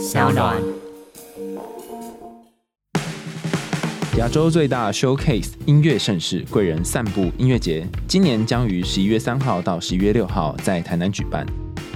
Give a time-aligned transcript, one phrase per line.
[0.00, 0.56] 小暖。
[4.16, 11.44] 亚洲最大 showcase 音乐盛事贵人散步音乐节，今年将于十一月三号到十一月六号在台南举办。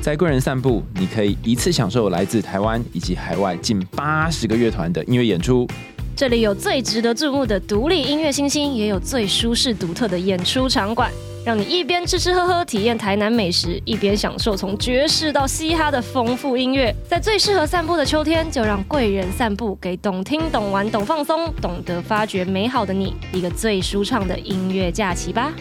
[0.03, 5.67] 在贵人散步，你可以一次享受来自台湾以及海外近八十个乐团的音乐演出。
[6.15, 11.11] 这里有最值得注目的独立音乐新星，也有最舒适独特的演出场馆，
[11.45, 16.91] 让你一边吃吃喝喝体验台南美食，一边享受从爵士到嘻哈的丰富音乐。
[17.07, 25.53] 在最适合散步的秋天，就让贵人散步，给懂听、懂玩、懂放松、懂得发掘美好的你一个最舒畅的音乐假期吧。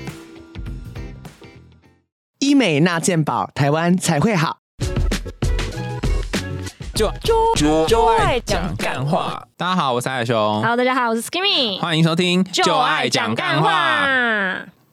[2.40, 4.60] 医美那健保，台湾才会好。
[6.96, 9.46] 就就就爱讲干话。
[9.58, 10.34] 大家好，我是海雄。
[10.62, 14.08] Hello，大家好，我是 Skimmy，欢迎收听就爱讲干话。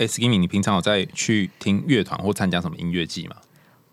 [0.00, 3.36] 哎，Skimmy，你平常有在去听乐团或参加什么音乐季吗？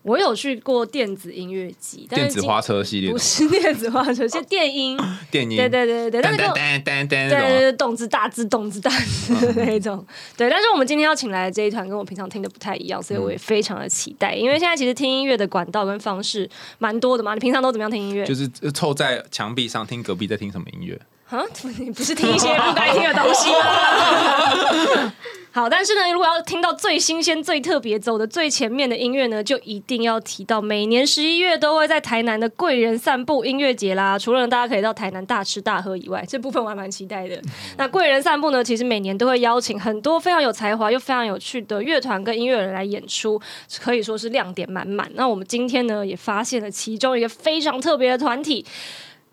[0.00, 4.98] 我有去过电子音乐季，但电子花车系列的不是 电子花车，是电音。
[5.30, 10.02] 电音，对对对对，但是跟我噔噔噔噔对动之大字动之大字的 那一种。
[10.34, 14.34] 对，但是我们今天要请来的这一团跟我平常听的不太一样，所以我也非常的期待。
[14.34, 18.24] 因为现在其实听音乐的管道跟方式蛮多的嘛，你平常都怎么样听音乐？
[18.24, 20.98] 就是凑在墙壁上听隔壁在听什么音乐。
[21.30, 21.44] 啊，
[21.78, 25.12] 你不是听一些不该听的东西吗？
[25.50, 34.18] 好，但是呢，如果要听到最新鲜、最特别、走的最前面的音乐呢，就一定要提到每年十一月都会在台南的贵人散步音乐节啦。
[34.18, 37.38] 除了大家可以到台南大吃大喝以外，这部分我还蛮期待的。
[37.76, 43.40] 那贵人散步呢，其实每年都会邀请很多非常有才华又非常有趣的乐团跟音乐人来演出，
[43.80, 45.10] 可以说是亮点满满。
[45.14, 48.64] 那我们今天呢，也发现了其中一个非常特别的团体。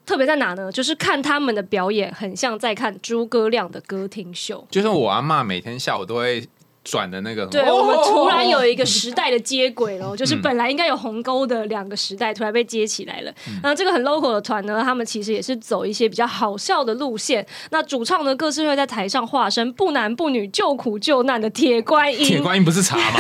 [0.06, 0.72] 特别在哪呢？
[0.72, 4.66] 就是看他们的表演，很像在看诸葛亮的歌厅秀。
[4.70, 6.48] 就是我阿嬷每天下午都会
[6.86, 7.46] 转的那个。
[7.48, 13.34] 对，哦我们突然有一个时代的接轨了， 就是本来应该有鸿沟的两个时代，突然被接起来了。
[13.62, 17.46] 那这个很 local 的团呢，他们其实也是走一些比较好笑的路线。
[17.72, 23.04] 那主唱呢，各自会在台上化身不男不女、救苦救难的铁观音，铁观音不是茶吗？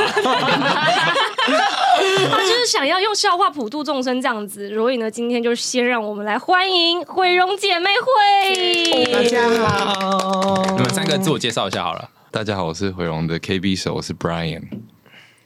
[2.31, 4.69] 他就是想要用笑话普度众生这样子。
[4.75, 9.06] 所以呢，今天就先让我们来欢迎毁容姐妹会。
[9.11, 12.09] 大家好，你们三个自我介绍一下好了。
[12.35, 14.62] 大家好，我是回龙的 KB 手，我是 Brian。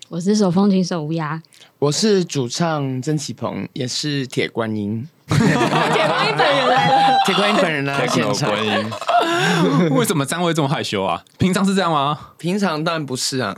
[0.07, 1.39] 我是手风琴手乌鸦，
[1.77, 7.19] 我是主唱曾启鹏，也是铁观音， 铁观音本人来了。
[7.27, 8.49] 铁观音本人了，现场。
[8.49, 8.89] 观音，
[9.95, 11.23] 为什么三位这么害羞啊？
[11.37, 12.19] 平常是这样吗？
[12.39, 13.55] 平常当然不是啊，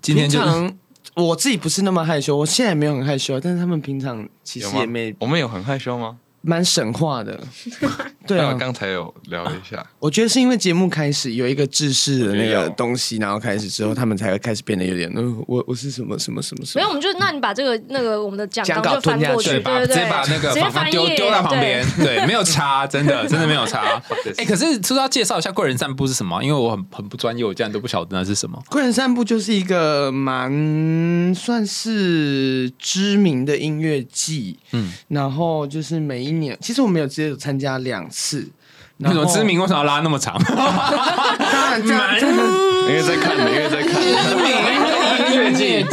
[0.00, 0.40] 今天就
[1.16, 6.16] 我自己不是那么害羞，我现在也没有很害羞，但是他们平常其实也没我们有很害羞吗？
[6.42, 7.38] 蛮神话的。
[8.26, 16.80] 对啊，刚才有聊一下，我觉得是因为节目开始有一个制式的那个东西，然后开始之后，他们才会开始变得有点，呃，我我是什么什么什么什么。
[16.80, 21.86] 没有，我们就那你把这个那个我们的讲讲稿纲就翻过去，吞下去对对对，直接把那个直接访纲翻页丢丢到旁边。
[21.96, 24.02] 对，没有差，真的 真的没有差。
[24.36, 26.42] 哎，可是是不是要介绍一下贵人散步是什么？
[26.44, 28.62] 因为我很很不专业，我竟然都不晓得那是什么。
[28.68, 34.78] 贵人散步就是一个蛮算是知名的音乐季，嗯。
[34.78, 38.48] 嗯，然后就是每一年，其实我们有只有参加两次。
[39.00, 40.36] 那种知名为什么要拉那么长？
[40.42, 42.36] 当然这样， 这样
[42.88, 44.02] 因为在看，因为在看，
[45.32, 45.86] 音乐季，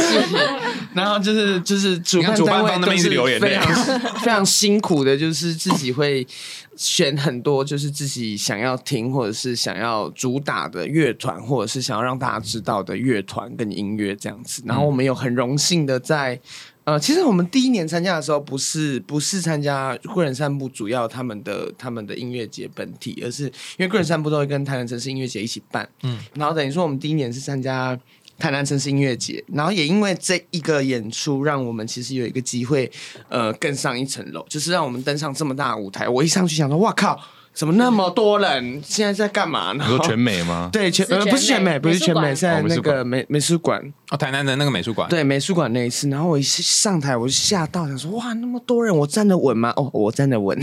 [0.92, 6.26] 然后就是就是主主办办单位方那边一直都是流眼泪非常非常辛苦的，就是自己会
[6.74, 14.64] 选很多就是自己想要听或者是想要主打的乐团，或者是想要让大家知道的乐团跟音乐这样子。
[14.66, 16.40] 然后我们有很荣幸的在。
[16.86, 27.98] 呃，其实我们第一年参加的时候，不是不是参加贵人散步主要他们的他们的音乐节本体，而是因为贵人散步都会跟台南城市音乐节一起办，嗯，然后等于说我们第一年是参加
[28.38, 32.88] 台南城市音乐节，然后也因为这一个演出，让我们其实有一个机会，
[33.28, 36.08] 呃，更上一层楼，就是让我们登上这么大的舞台。
[36.08, 37.20] 我一上去想说，哇靠，
[37.56, 38.82] 怎么那么多人？
[38.84, 39.82] 现在在干嘛呢？
[39.88, 40.68] 你说全美吗？
[40.74, 49.72] 对全呃不是全美，不是全美，在那个美美术馆，哦，台南的那个美术馆，对美术馆那一次，然后我一上台我就吓到，想说哇那么多人，我站得稳吗？
[49.76, 50.54] 哦，我站得稳。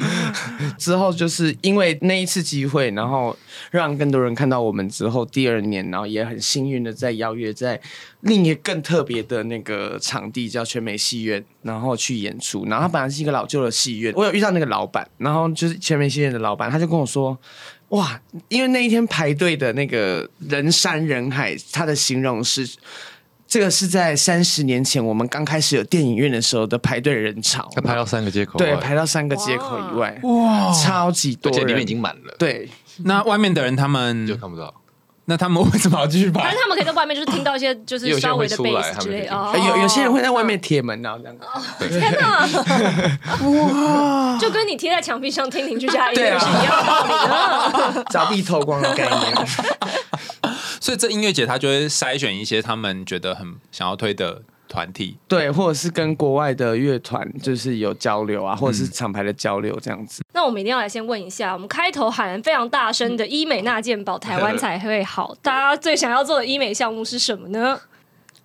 [0.78, 3.36] 之后就是因为那一次机会，然后
[3.70, 7.80] 让更多人看到我们之后，第二年，然后也很幸运的在邀约在
[8.20, 12.64] 另一个更特别的那个场地叫全美戏院，然后去演出。
[12.66, 17.36] 然后他本来是一个老旧的戏院，我有遇到那个老板，然后就是全美戏院的老板，他就跟我说。
[17.90, 22.68] 哇，因为那一天排队的那个人山人海，他的形容是
[23.48, 32.68] 这个是在三十年前我们刚开始有电影院的时候的排队人潮，要排到三个街口，对排到三个街口以外，哇，超级多人，而且里面已经满了，对
[33.04, 34.74] 那外面的人他们就看不到。
[35.28, 36.60] 那他们为什么要继续排反正？
[36.60, 39.30] 他们可以在外面就是听到一些就是有些稍微的会出来之类的。
[39.30, 41.36] 他哦哎有有些人会在外面贴门，然后这样。
[42.00, 42.46] 天哪！
[43.48, 48.04] 哇，就跟你贴在墙壁上听邻居家音乐是一样的。
[48.04, 49.34] 凿壁偷光的概念。
[50.80, 55.16] 所以这音乐节他就会筛选一些他们觉得很想要推的团体。
[55.28, 60.22] 对，或者是跟国外的乐团就是有交流啊，或者是厂牌的交流这样子。
[60.32, 65.34] 那我们一定要来先问一下，我们开头喊非常大声的医美那健保，台湾才会好。
[65.40, 67.80] 大家最想要做的医美项目是什么呢？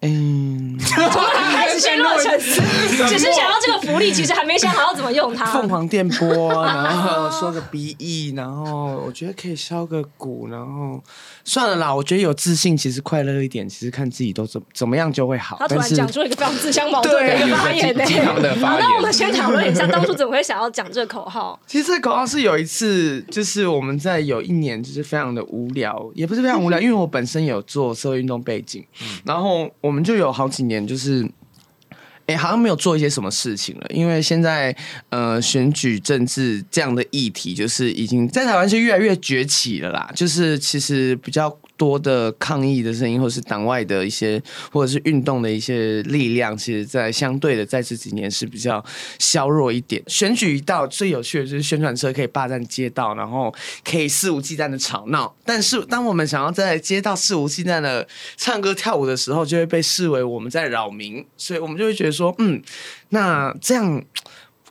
[0.03, 2.59] 嗯，开始陷入沉思，
[3.07, 5.45] 只是想要这个福利，其实还没想好要怎么用它。
[5.45, 10.99] 凤凰电波，然后说个鼻翼，然后我觉得可以削个骨，然后
[11.43, 15.57] 算了啦，我觉得有自信，其实快乐一点，其实看自己都怎怎么样就会好。
[15.59, 18.03] 他突然讲出了一个非常自相矛盾的一个发言呢。
[18.41, 21.59] 的好， 那我们先讨论一下，当初怎么会想要讲这个口号？
[21.67, 28.83] 其实这个口号是有一次，就是我们在有一年就是非常的无聊，也不是非常无聊， 因为我本身有做社会运动背景，
[29.23, 31.29] 然后我我们就有好几年就是。
[32.27, 34.73] 哎、好像没有做一些什么事情了，因为现在
[35.09, 40.09] 呃选举政治这样的议题，就是已经在台湾是越来越崛起了啦。
[40.15, 41.49] 就是其实比较
[41.81, 44.39] 多的抗议的声音，或是党外的一些，
[44.71, 48.85] 或者是运动的一些力量，其实在相对的在这几年是比较
[49.17, 49.99] 削弱一点。
[50.05, 53.51] 选举一到，最有趣的就是宣传车可以霸占街道，然后
[53.83, 55.35] 可以肆无忌惮的吵闹。
[55.43, 58.07] 但是当我们想要在街道肆无忌惮的
[58.37, 62.61] 唱歌跳舞的时候，就会被视为我们在扰民，所以我们就会觉得说，嗯，
[63.09, 64.05] 那这样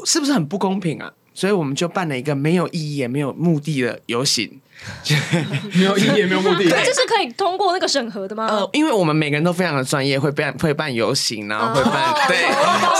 [0.05, 1.13] 是不是很不公平啊？
[1.35, 4.61] 所以我们就办了一个没有意义也没有目的的游行。
[5.75, 6.65] 没有意义，也没有目的。
[6.65, 8.47] 这是可以通过那个审核的吗？
[8.49, 12.15] 呃，因为我们每个人都非常的专业，会办会办游行，然后会办、哦。
[12.29, 12.37] 对，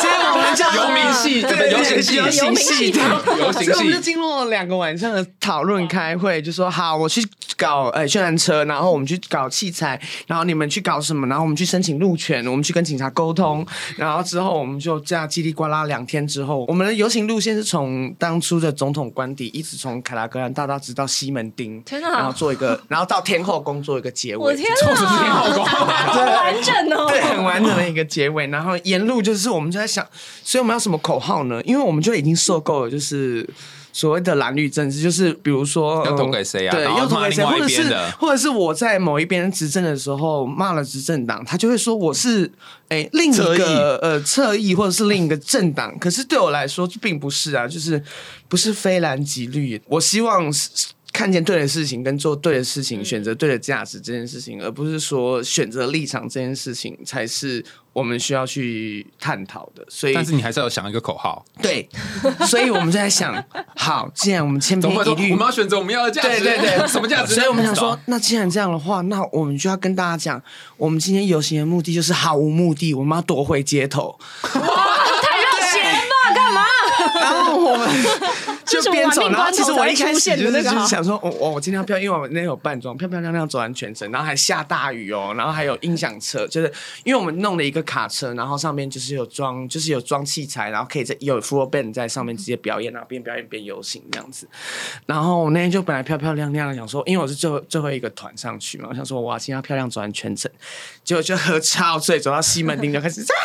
[0.01, 1.57] 所以我们叫游民系对。
[1.57, 2.17] 对游行系。
[2.17, 2.93] 游行系。
[2.93, 3.01] 系
[3.39, 4.01] 游行所以我们就。
[4.11, 7.25] 经过两个晚上的讨论开会，就说好，我去
[7.57, 13.65] 搞呃宣传车，然后我们去搞器材，然后你们去搞什么，然后我们去申请路权，我们去跟警察沟通，
[13.97, 24.95] 然后之后我们就这样叽里呱啦两天之后，我们的游行路线是从当初的总统官邸一直从凯拉格兰大道直到西门町，天哪然后做一个，然后到天后宫做一个结尾，我的天哪，
[25.35, 27.07] 好完整哦！
[27.09, 28.47] 对，很完整的一个结尾。
[28.47, 30.07] 然后沿路就是我们就在想，
[30.43, 31.61] 所以我们要什么口号呢？
[31.65, 33.49] 因为我们就已经受够了，就是。
[33.93, 42.49] 所谓的蓝绿政治，就是比如说要投呃给谁啊对，要投给谁，或者是或者是我在某一边执政的时候骂了执政党，他就会说我是
[42.89, 45.99] 哎、另一个呃侧翼，或者是另一个政党。
[45.99, 48.01] 可是对我来说并不是啊，就是
[48.47, 49.83] 不是非蓝即绿。
[49.89, 50.71] 我希望是
[51.13, 59.85] 看见对的事情，跟做对的事情，选择对的价值这件事情，而不是说选择立场这件事情才是我们需要去探讨的。
[59.89, 61.89] 所以，但是你还是要想一个口号，对，
[62.47, 63.45] 所以我们就在想，
[63.77, 66.29] 好，既然我们千篇一律，我们要选择我们要的价值？
[66.29, 67.35] 对对对， 什么价值？
[67.35, 70.43] 所以我们想说那既然这样的话，那我们就要跟大家讲，
[70.77, 74.17] 我们今天游行的目的就是毫无目的，我们要夺回街头。
[74.43, 74.65] 太热
[75.73, 76.35] 血了吧？
[76.35, 76.65] 干嘛？
[77.21, 77.89] 然后我们
[78.71, 86.73] 就边走，然后其实我一开始就是就是想说，我我我今天要漂，因为我那天有扮装，漂漂亮亮走完全程，然后还下大雨哦，然后还有音响车，就是
[87.05, 94.47] 因为我们弄了一个卡车，然后上面就是有装，就是有装器材，然后可以在有 full band 在上面直接表演，然后边表演边游行这样子。
[95.07, 100.51] 然后我那天就本来漂漂亮亮的想说，因为我是最后最后一个团上去嘛，我想说哇，今天要漂亮走完全程，
[101.03, 103.25] 结果就喝超醉，走到西门町就开始。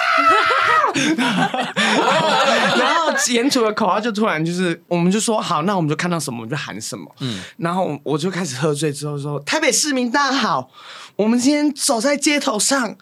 [0.95, 7.09] 然后沿途的口号就突然就是，我们就说好，那我们就看到什么我们就喊什么。
[7.21, 10.69] 嗯，然后我就开始喝醉之后说：“台北市民大家好，
[11.15, 12.97] 我们今天走在街头上。”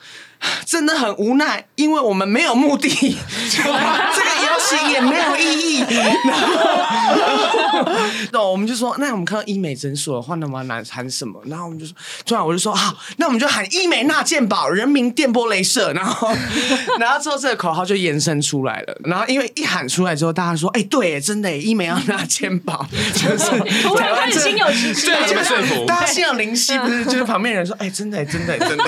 [0.65, 2.89] 真的很无奈，因为我们没有目的，
[3.49, 3.73] 这个
[4.53, 5.83] 游行也没有意义。
[6.27, 7.91] 然后，
[8.31, 11.41] 那我们就说，那我们看到医美诊所的话，那我们要喊什么？
[11.45, 11.95] 然后我们就说，
[12.25, 15.91] 突然我就说，好，那我们就喊医美纳健保，人民电波镭射。
[15.93, 16.31] 然后，
[16.99, 18.97] 然后之后这个口号就延伸出来了。
[19.03, 23.49] 然后因为一喊出来之后，大家说，哎、对，真的耶，医美要纳健保，就是
[23.81, 27.05] 突然心有戚戚对，大家心有灵犀，不是？
[27.05, 28.85] 就是旁边人说，哎、真的，真的，真的。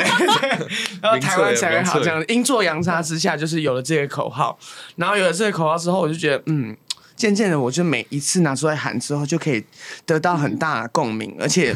[1.02, 4.58] 然后台湾才会好，这样阴错阳差之下，就是有了这个口号。
[4.96, 6.76] 然后有了这个口号之后，我就觉得，嗯。
[7.16, 9.64] 渐渐的，我就每一次拿出来喊之后，就可以
[10.06, 11.74] 得到很大的共鸣，而且，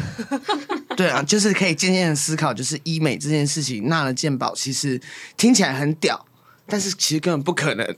[0.97, 4.99] 对啊，就是可以渐渐的思考，就是医美这件事情，纳了健保其实
[5.37, 6.25] 听起来很屌，
[6.69, 7.85] 但是其实根本不可能。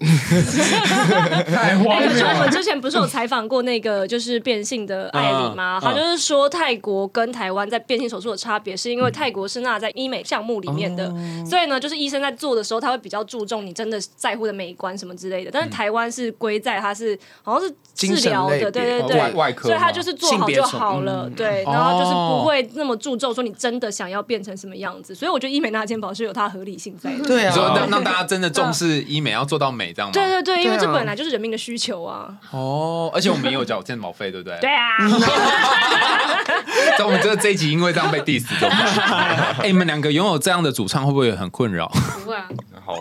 [1.52, 2.52] 太荒哎可是我们。
[2.52, 5.80] 之前不是有采访过那个就是变性的艾莉吗？
[5.80, 11.08] 嗯她就是说泰国跟台湾在变性手术的差别，是因为泰国是纳在医美项目里面的，
[11.46, 15.52] 所以呢，就是医生在做的时候，他会比较注重你真的在乎的美观什么之类的。
[15.52, 25.16] 但是台湾是归在它是好像是治疗的，对对对，外外科所以他就是做好就好了，对，嗯然后就是不会那么注重说你真的想要变成什么样子。
[25.16, 27.24] 所以我觉得医美纳健保是有它的合理性在的。
[27.26, 30.14] 对啊，让让大家真的重视医美，要做到美，这样吗？
[30.14, 32.30] 对对对，因为对啊这本来就是人民的需求啊。
[32.52, 34.58] 哦，而且我们也有缴健保费，对不对？
[34.60, 34.70] 对。
[34.70, 34.88] 啊，
[36.98, 39.56] 在我们这这一集因为这样被 diss 怎么办？
[39.64, 41.88] 哎，你们两个拥有这样的主唱，会不会很困扰？
[42.24, 42.48] 不会啊，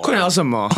[0.03, 0.69] 困扰什么？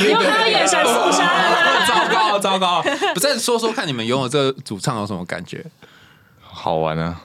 [0.00, 1.76] 你用他的眼神肃杀了。
[1.86, 2.82] 糟糕，糟糕！
[3.14, 5.64] 不再说说看，你们拥有这个主唱有什么感觉？
[6.42, 7.20] 好玩啊！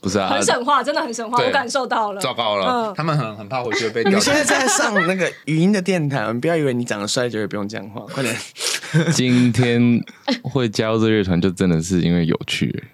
[0.00, 2.20] 不是啊，很神话，真的很神话，我感受到了。
[2.20, 8.34] 糟糕了，嗯他们很很怕回去会被你现在在上那个语音的电台，你不要以为你长得帅就会不用讲话，快点。
[9.12, 10.02] 今天
[10.42, 12.84] 会加入这乐团，就真的是因为有趣，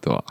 [0.00, 0.22] 对吧？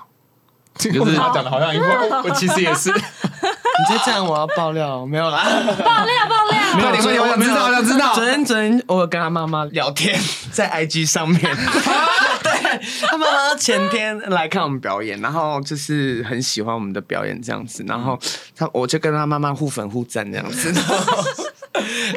[0.80, 1.86] 就是他讲的好像一副，
[2.28, 2.90] 我其实也是。
[2.92, 5.44] 你再这样，我要爆料，没有啦。
[5.68, 8.26] 爆料爆料，快点快点，我想知道，我想知道昨。
[8.26, 10.20] 天昨天我有跟他妈妈聊天，
[10.52, 11.52] 在 IG 上面，对
[13.10, 18.18] 他妈妈前天来看我们表演，然后就是很喜欢我们的表演这样子，然后
[18.56, 20.72] 他我就跟他妈妈互粉互赞这样子，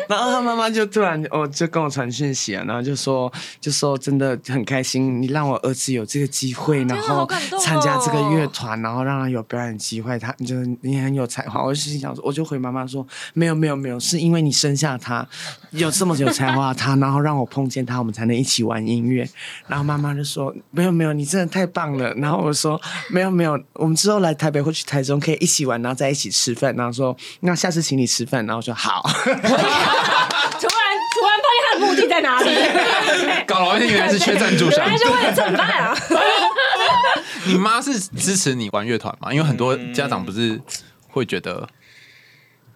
[0.08, 7.26] 然后他妈妈就突然哦就跟我传讯息啊，然后就说就说真的很开心，你让我儿子有这个机会，然后
[7.60, 11.62] 参加这个乐团，然后让他有表演机会，他就是你很有才华。
[11.62, 15.26] 我就心想说，我就回妈妈说，没有没有没有，是因为你生下他
[15.70, 19.28] 有这么有才华他，然后让我碰见他，我们才能一起玩音乐。
[19.66, 22.12] 然后妈妈就说，没有没有，你真的太棒了。
[22.14, 26.74] 然后我说，没有没有，我们之后来台北或去台中可以一起玩，然后在一起吃饭。
[26.76, 28.44] 然后说，那下次请你吃饭。
[28.46, 29.02] 然后我说好。
[30.60, 32.50] 突然突然发现他的目的在哪里？
[33.46, 34.98] 搞了半天原来是缺赞助商原来。
[34.98, 35.96] 是为了蹭饭啊！
[37.46, 39.32] 你妈是支持你玩乐团吗？
[39.32, 40.60] 因为很多家长不是
[41.08, 41.68] 会觉得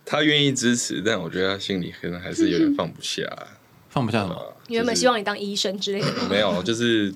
[0.05, 3.23] 他愿意支持，但我觉得他心里可能还是有点放不下。
[3.89, 4.57] 放不下什么。
[4.69, 6.29] 你原本希望你当医生之类的吗？
[6.31, 7.13] 没有，就是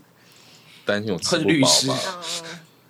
[0.84, 2.00] 担心我吃不恨律师饱吧。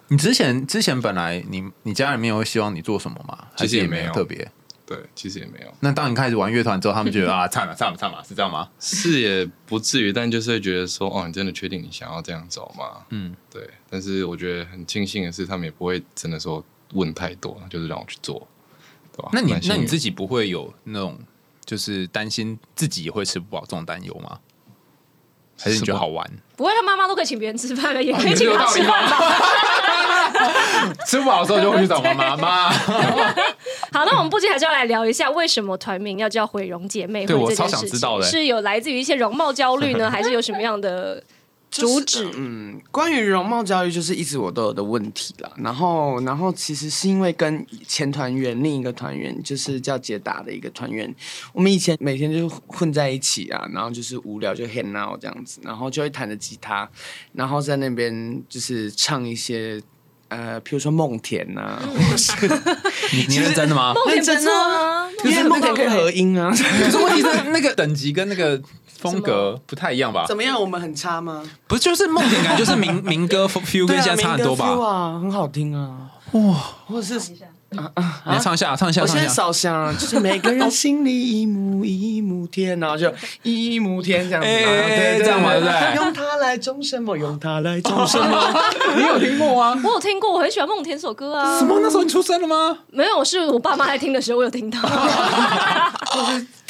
[0.09, 3.39] 你之前之前本来你你家里面有希望你做什么吗？
[3.57, 4.51] 其实也没有特别。
[4.87, 8.69] 对，其实也没有，那当你开始玩乐团之后，他们觉得 啊，唱了唱了唱了，是这样吗？
[8.79, 13.05] 是也不至于，但就是会觉得说，哦，你真的确定你想要这样走吗？
[13.09, 13.69] 嗯，对。
[13.89, 16.63] 但是我觉得很庆幸的是，他们也不会真的说
[16.93, 18.47] 问太多，就是让我去做，
[19.17, 19.31] 对吧？
[19.33, 21.19] 那你那你自己不会有那种
[21.65, 24.39] 就是担心自己也会吃不饱这种担忧吗？
[25.57, 26.29] 还是你觉得好玩？
[26.57, 29.19] 不会，他妈妈都可以请别人吃饭了，也可以请他吃饭吧？
[31.07, 32.73] 吃不饱的时候就会去找妈妈妈。
[33.95, 41.23] 好，那我们不仅还是要来聊一下，为什么团名要叫毁容姐妹会对我超这件事情想知道的是有来自于一些容貌焦虑呢， 还是有什么样的
[41.71, 42.29] 主旨？
[42.35, 45.53] 嗯，关于容貌焦虑，就是一直我都有的问题啦。
[45.59, 51.15] 然后，然后其实是因为跟前团员另一个团员，就是叫杰达的一个团员，
[51.53, 56.91] 我们以前每天就混在一起啊，然后就是无聊就 hang out 这样子，然后就会弹着吉他，
[57.33, 59.81] 然后在那边就是唱一些。
[60.29, 61.79] 呃，譬如说梦田呐、
[62.11, 62.33] 或是
[63.13, 63.93] 你你认真的吗？
[63.95, 68.61] 梦田不错啊，因为梦田可以合音啊，可是问题是那个 等级跟那个
[68.99, 70.25] 风格不太一样吧？
[70.27, 70.59] 怎么样？
[70.61, 71.43] 我们很差吗？
[71.69, 74.67] 不就是梦田感，就是民 民歌 feel 跟现在差很多吧？
[74.67, 76.55] 啊，很好听啊，哇，
[76.87, 77.39] 或者是你
[78.41, 79.29] 唱一下，唱一下，我现在唱一下。
[79.29, 83.13] 烧香，就是每个人心里一亩一亩田，然后就
[83.43, 87.17] 一亩田这样子，对这样嘛对不对用它来种什么？
[87.17, 88.63] 用它来种什么？
[88.97, 89.81] 你有听过吗？
[89.85, 91.59] 我有听过，我很喜欢梦田这首歌啊。
[91.59, 91.79] 什么？
[91.81, 92.79] 那时候你出生了吗？
[92.91, 94.79] 没有，是我爸妈在听的时候，我有听到。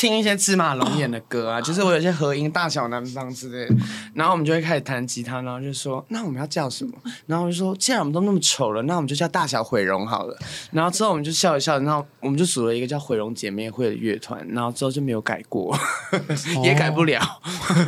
[0.04, 3.74] 听一些芝麻龙眼的歌啊，就是我有些合音大小南方之类的，
[4.12, 6.92] 然后我们就会开始弹吉他，然后就说那我们要叫什么？
[7.26, 10.38] 然后我就说既然我们都那么丑了，那我们就叫大小毁容好了。
[10.72, 15.74] 然后之后我们就笑一笑，然后我们就组了一个叫毁容姐妹会的乐团，然后之后就没有改过，
[16.62, 17.22] 也改不了。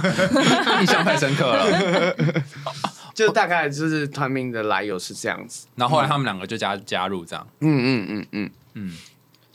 [0.80, 2.16] 印象太深刻了。
[3.12, 5.66] 就大概就是团名的来由是这样子。
[5.74, 7.46] 然后后来他们两个就加加入这样。
[7.60, 8.92] 嗯嗯嗯嗯嗯，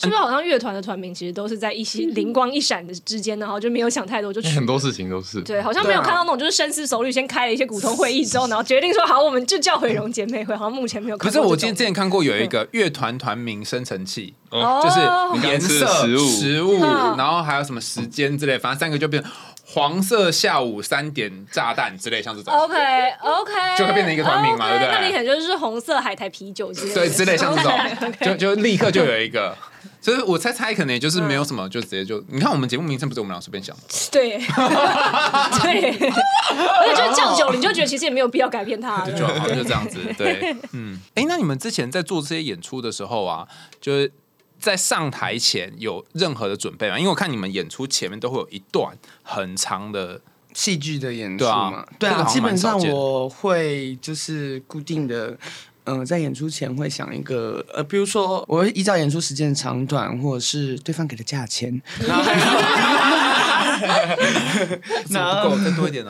[0.01, 5.41] 是不是好像乐团的团名其实都是在一些灵光一闪的之间，然后就没有想太多就 很多事情都是。
[5.41, 10.55] 对，好像没有看到那种就是深思熟虑，先开了一些股东会议之后，然后决定说好，我们就叫毁容姐妹会。
[10.55, 11.39] 好像目前没有可是。
[11.39, 14.81] 我今天之前看过有一个乐团团名生成器，哦。
[14.83, 17.15] 就是颜色、的食物食物，嗯。
[17.17, 19.31] 然后还有什么时间之类，反正三个就变成
[19.65, 22.53] 黄色下午三点炸弹之类，像这种。
[22.53, 22.75] OK
[23.21, 24.91] OK，就会变成一个团名嘛对不对？
[24.91, 27.73] 那你可能就是红色海苔啤酒之类，对，之类像这种，
[28.21, 29.55] 就就立刻就有一个，
[30.01, 33.81] 所以我猜猜，可能也就是没有什么，就直接就你看我们节目名称不是我们俩随便想的，
[34.11, 34.39] 对，
[35.61, 39.11] 对，而且就是这样久了，你就觉得其实也没有必要改变它了。
[39.13, 39.99] 就好就这样子。
[40.17, 43.47] 对， 嗯，哎，那你们之前在做这些演出的时候啊，
[43.79, 44.11] 就是
[44.59, 46.97] 在上台前有任何的准备吗？
[46.97, 50.19] 因为我看你们演出前面都会有一段很长的，
[50.53, 55.37] 戏剧的演出对啊嘛，对啊，这个好像基本上蛮少见我会就是固定的。
[55.97, 61.81] 嗯、在演出前会想一个，呃，比如说我会依照演出时间的长短，或者是对方给的价钱，
[65.05, 66.09] 怎 么不够再多一点哦？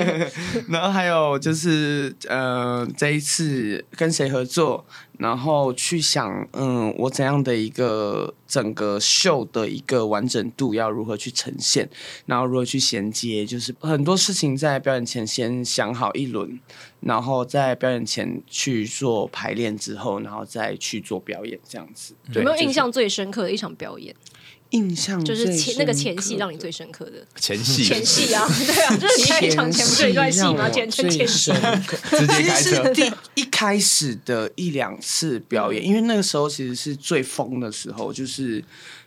[0.68, 4.84] 然后还有就是呃，这一次跟谁合作，
[5.18, 11.88] 然后去想，嗯，我怎样的一个整个秀的一个完整度要如何去呈现，
[12.26, 16.58] 然后如何去衔接，就是很多事情在表演前先想好一轮，
[17.00, 22.14] 然后在表演前去做排练之后，然后再去做表演，这样子。
[22.32, 24.14] 对，有没有印象最深刻的一场表演？
[24.72, 27.12] 印象就是前那个前戏让你最深刻的。
[27.36, 27.84] 前戏。
[27.84, 30.68] 前戏啊， 对啊，就是你在一场前不是一段戏吗？
[30.68, 31.52] 前前前戏，
[32.10, 32.70] 直接其开车。
[32.70, 38.62] 实是第一开始的一两次表演，因为那个时候其实是最疯的时候，就是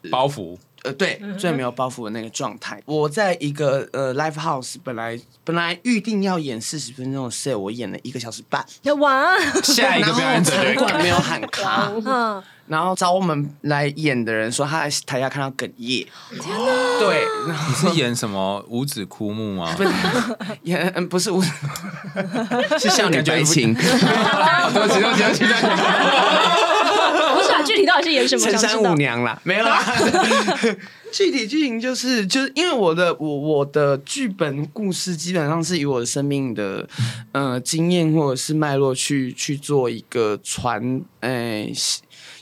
[0.10, 2.82] 包袱，呃，对，最没有包袱的那个状态。
[2.86, 8.63] 我在一个呃 live house，本来本来预定要演四十分钟的 set，我演了一个小时半，
[9.00, 16.08] 哇，下一个表演者 就场没有喊卡，嗯，然后找我们来演的人说他在台下看到哽咽，
[16.39, 17.00] 天哪！
[17.00, 18.63] 对，然后你是演什么？
[18.70, 19.74] 五指枯木吗？
[19.77, 19.89] 不是
[20.63, 21.50] 演嗯不是五指，
[22.80, 23.74] 是少女白情。
[23.74, 23.84] 对
[24.82, 25.15] 不起，对不
[27.75, 28.41] 具体到底是演什么？
[28.44, 29.84] 陈山想知道舞娘啦，没有啦。
[31.12, 36.86] 具体剧情就是就是因为我的我我的剧本故事基本上是以我的生命的
[37.32, 41.72] 呃经验或者是脉络去去做一个传，诶、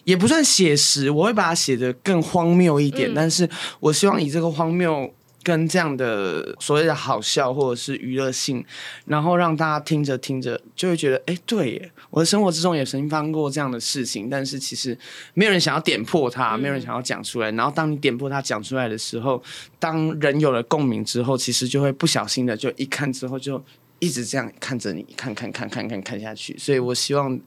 [0.06, 3.48] 也不算写实，我会把它写得更荒谬一点，嗯但是
[3.80, 5.14] 我希望以这个荒谬。
[5.44, 8.64] 跟这样的所谓的好笑或者是娱乐性，
[9.06, 14.98] 然后让大家听着听着就会觉得，哎，对耶，我的生活之中也曾经发生过这样的事情，但是其实
[15.34, 17.52] 没有人想要点破它，没有人想要讲出来。
[17.52, 19.44] 然后当你点破它讲出来的时候，
[19.78, 23.64] 当人有了共鸣之后，其实就会不小心的就一看之后就
[24.00, 26.58] 一直这样看着你，看看看看看看下去。
[26.58, 27.40] 所以我希望。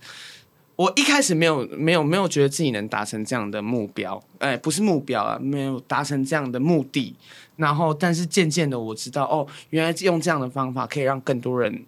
[0.76, 7.16] 我一开始没有没有没有觉得自己能达成这样的目标，哎、不是目标啊，没有达成这样的目的。
[7.56, 11.84] 然后，但是渐渐的我知道，哦，原来用这样的方法可以让更多人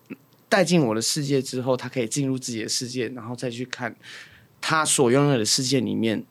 [0.48, 3.94] 带进我的世界之后，他可以进入自己的世界，然后再去看
[4.62, 6.24] 他所拥有的世界里面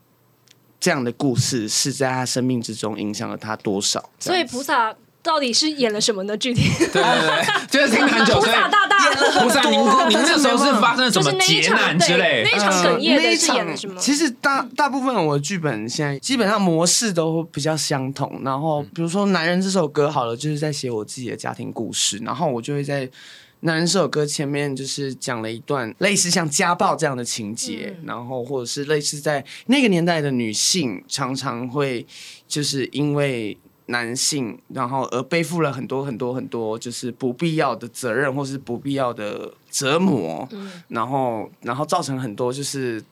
[0.80, 4.10] 这样的故事是在他生命之中影响了他多少。
[4.20, 4.96] 所以菩萨
[5.28, 6.38] 到底是演了什么呢？
[6.38, 9.12] 具体对对对，就是听很 久，菩所以萨大大，
[9.44, 9.78] 不是啊您
[10.10, 12.52] 您那时候是发生了什么劫难之类对？
[12.52, 14.00] 那一场哽咽的是呃那一场什么？
[14.00, 18.42] 其实大大部分我的剧本现在基本上模式都比较相同。
[18.46, 23.06] 然后比如说《男人》这首歌好了，就是在写我自己的家庭故事，然后我就会在
[23.60, 32.08] 《男人》这首歌前面就是讲了一段类似像家暴这样的情节，嗯然后或者是类似在那个年代的女性常常会
[32.48, 33.58] 就是因为。
[33.88, 40.47] 男性，然后而背负了很多很多很多，就是不必要的责任，或是不必要的折磨，
[40.89, 43.04] 然后然后造成很多就是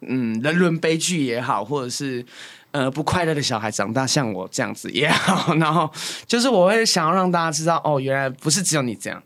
[0.00, 2.24] 嗯人伦悲剧也好，或者是
[2.70, 5.90] 呃不快乐的小孩长大像我这样子也好， 然后
[6.26, 9.22] 就是我会想要让大家知道，哦，原来不是只有你这样。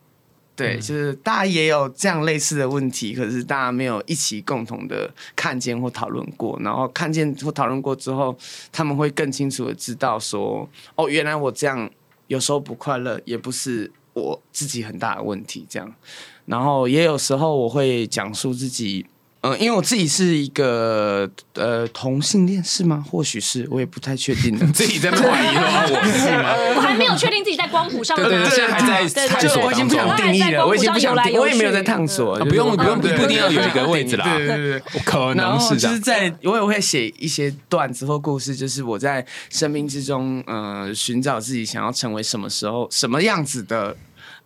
[0.56, 8.36] 对，就是大家也有这样类似的问题，可是大家没有一起共同的看见或讨论过，然后看见或讨论过之后，
[8.70, 11.90] 他们会更清楚的知道说，哦，原来我这样
[12.28, 15.92] 有时候不快乐，也不是我自己很大的问题，这样。
[16.46, 19.04] 然后也有时候我会讲述自己，
[19.46, 23.04] 嗯、因为我自己是一个呃同性恋是吗？
[23.10, 24.66] 或许是，我也不太确定的。
[24.72, 26.54] 自己在怀疑说我是吗？
[26.76, 30.16] 我还没有确定自己在光谱上对对对，现在还在探索当中我已经不想。
[30.16, 34.80] 定义了，我已经不想定，我也没有在探索，不用不用不一定要有一个位置啦对对对对。
[35.04, 35.94] 可能是这样。
[35.94, 43.94] 就是在我也会写一些段子或故事，就是我在生命之中，呃，寻找自己想要成为什么时候、什么样子的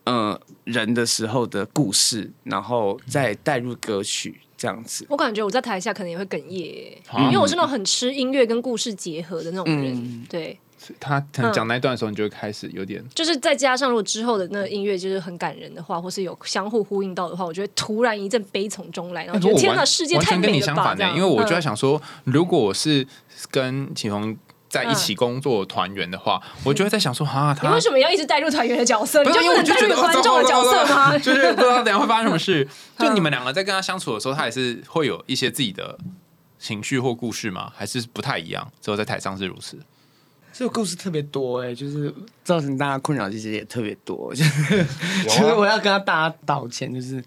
[0.05, 5.07] 呃人的时候的故事，然后再带入歌曲这样子。
[5.09, 9.95] 我感觉我在台下可能也会哽咽，啊因为我是那种很吃音乐跟故事结合的那种人。
[9.95, 10.59] 嗯对，
[11.01, 20.55] 他可能讲那一段的时候，你就会开始有点就是再加上如果之后的那个音乐就是很感人的话，或是有相互呼应到的话，我觉得突然一阵悲从中来，然后觉得天哪，世界太美了吧！
[20.55, 23.07] 你相反的，因为我就在嗯想说，如果我是
[23.51, 24.37] 跟启宏
[24.69, 29.23] 在一起工作团员的话，我就会在想说，啊， 他你为什么要一直带入团员的角色？
[29.23, 31.13] 你不是因为就不能带我就觉得入观众的角色吗？
[31.17, 32.67] 嗯就是不知道等下会发生什么事。
[32.99, 35.99] 就你们两个在跟他相处的时候，他也是会有一些自己的
[36.59, 37.73] 情绪或故事吗？
[37.77, 38.71] 还是不太一样？
[38.81, 39.79] 只有在台上是如此。
[40.51, 44.35] 这个故事特别多哎、就是造成大家困扰，其实也特别多。
[44.35, 44.85] 就是，
[45.25, 47.23] 就是我要跟他大家道歉，就是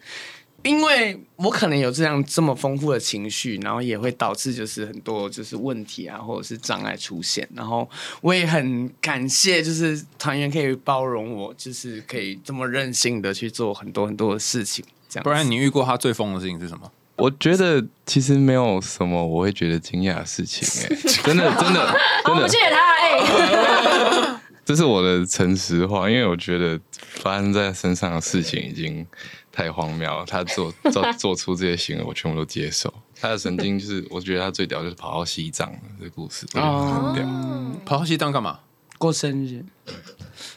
[0.63, 7.47] 因为我可能有这样这么丰富的情绪，然后也会导致就是很多就是问题啊，或者是障碍出现。
[7.55, 7.89] 然后
[8.21, 14.85] 我也很感谢，就是团员可以包容我，就是可以这么任性的去做很多很多的事情。
[15.09, 16.91] 这样，不然你遇过他最疯的事情是什么？
[17.17, 21.93] 我觉得其实没有什么我会觉得惊讶的事情、 哎，真的 真的好，
[22.25, 22.95] 真的我们谢，谢他。
[22.97, 29.05] 哎， 这是我的诚实话，因为我觉得发生在身上的事情已经
[29.51, 30.25] 太荒谬了。
[30.25, 32.93] 他做 做做出这些行为，我全部都接受。
[33.19, 37.81] 他的神经就是，我觉得他最屌就是跑到西藏的这个故事，我觉得很屌。
[37.85, 38.59] 跑到西藏干嘛？
[38.97, 39.63] 过生日，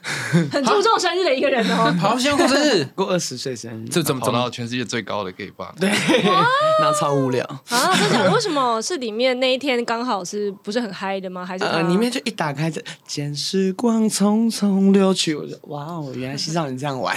[0.53, 1.95] 很注重生日的一个人哦。
[1.99, 2.85] 跑到西藏过生日？
[2.95, 4.39] 过二十岁生日，这怎么怎么？
[4.39, 5.89] 跑到全世界最高的 gay bar，对，
[6.81, 7.45] 然后超无聊。
[7.45, 8.31] 啊，真的假的？
[8.33, 11.45] 为什么是里面那一天刚好是不是很嗨的吗？
[11.47, 17.17] 还是里面就一打开这“见时光匆匆流去”，我就哇哦，原来西藏人这样玩。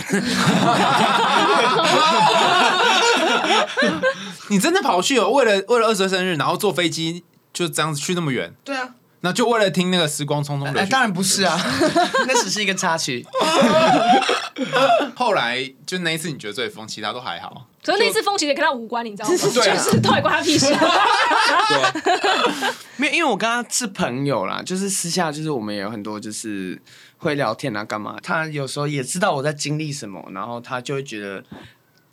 [4.50, 5.30] 你真的跑去哦？
[5.32, 8.54] 为了为了二十岁生日，然后坐飞机就这样子去那么远？
[8.64, 8.90] 对啊，
[9.22, 11.60] 那就为了听那个时光匆匆流哎，当然不是啊，
[12.28, 13.26] 那只是一个插曲。
[15.16, 17.68] 后来就那一次你觉得最疯，其他都还好。
[17.84, 19.36] 可是那次风其实跟他无关，你知道吗？
[19.54, 20.68] 对啊就是到底关他屁事？
[22.98, 26.80] 没有，因为我跟他是朋友啦，就是私下就是我们也有很多就是
[27.18, 28.18] 会聊天啊，干嘛？
[28.22, 31.44] 他有时候也知道我在经历什么，然后他就会觉得，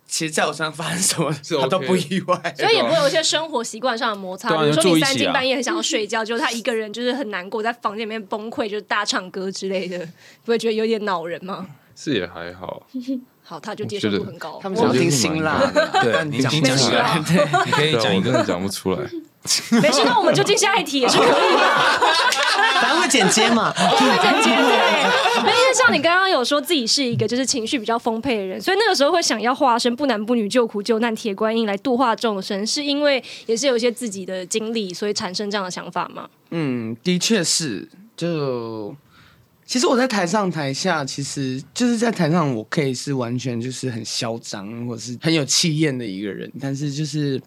[0.07, 2.55] 其实在我身上发生什么，是 OK 他都不意外。
[2.57, 9.97] 所以也不会有一些生活习惯上的摩擦，比如说你三更半夜很想要睡觉，结果他一个人就是很难过，在房间里面崩溃，就是大唱歌之类的，
[10.45, 11.67] 不会觉得有点恼人吗？
[11.95, 12.85] 是也还好。
[13.47, 14.59] 好，他就接受度很高。
[14.59, 17.31] 他们想要听辛辣的， 对你你讲讲不。
[17.31, 18.97] 对，你可以 讲一个我真的讲不出来。
[19.79, 21.29] 没事，那我们就进下一题也是可以的。
[22.81, 23.71] 反正会剪接嘛。
[23.71, 24.49] 会剪接。
[24.49, 36.27] 对，因为像你刚刚有说自己是一个就是情绪比较丰沛的人，所以那个时候会想要化身不男不女救苦救难铁观音来度化众生，是因为也是有一些自己的经历，所以产生这样的想法吗？
[36.49, 37.87] 嗯，的确是。
[38.17, 38.95] 就
[39.65, 47.41] 其实我在台上台下，其实就是在台上，我可以是完全就是很嚣张，或者是很有气焰的一个人，但是就是。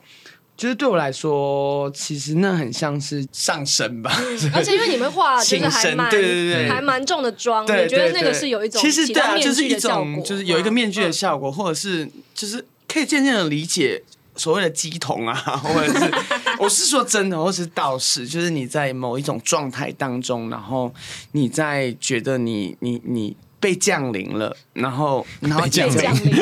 [0.56, 4.10] 就是对我来说，其实那很像是上身吧，
[4.52, 6.68] 而且因为你们化就是还蛮对对对。
[6.68, 11.12] 还蛮重的妆，对，你觉得那个是有一种其实对啊，就是一种就是有一个面具的嗯。
[11.12, 14.02] 效果，或者是就是可以渐渐的理解
[14.34, 16.10] 所谓的鸡童啊， 或者是
[16.60, 20.92] 我是说真的，或是道士，就是你在某一种状态当中，然后
[21.32, 25.88] 你在觉得你你你被降临了，然后然后被降
[26.24, 26.32] 临。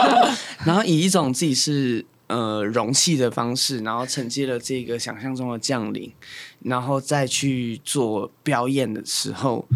[0.64, 6.12] 然后以一种自己是呃容器的方式，然后承接了这个想象中的降临，
[6.60, 9.68] 然后再去做表演的时候，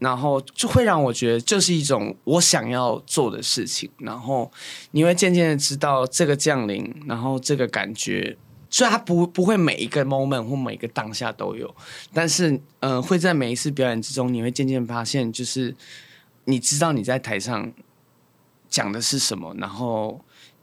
[0.00, 4.50] 然后就会让我觉得这是一种我想要做的事情，然后
[4.90, 8.36] 你会渐渐的知道这个降临，然后这个感觉。
[8.70, 11.74] 虽然它不不会每一个 moment 或每一个当下都有，
[12.12, 15.74] 但是呃，会在每一次表演之中，你会渐渐发现，就是
[16.44, 17.72] 你知道你在台上
[18.68, 20.22] 讲的是什么，然后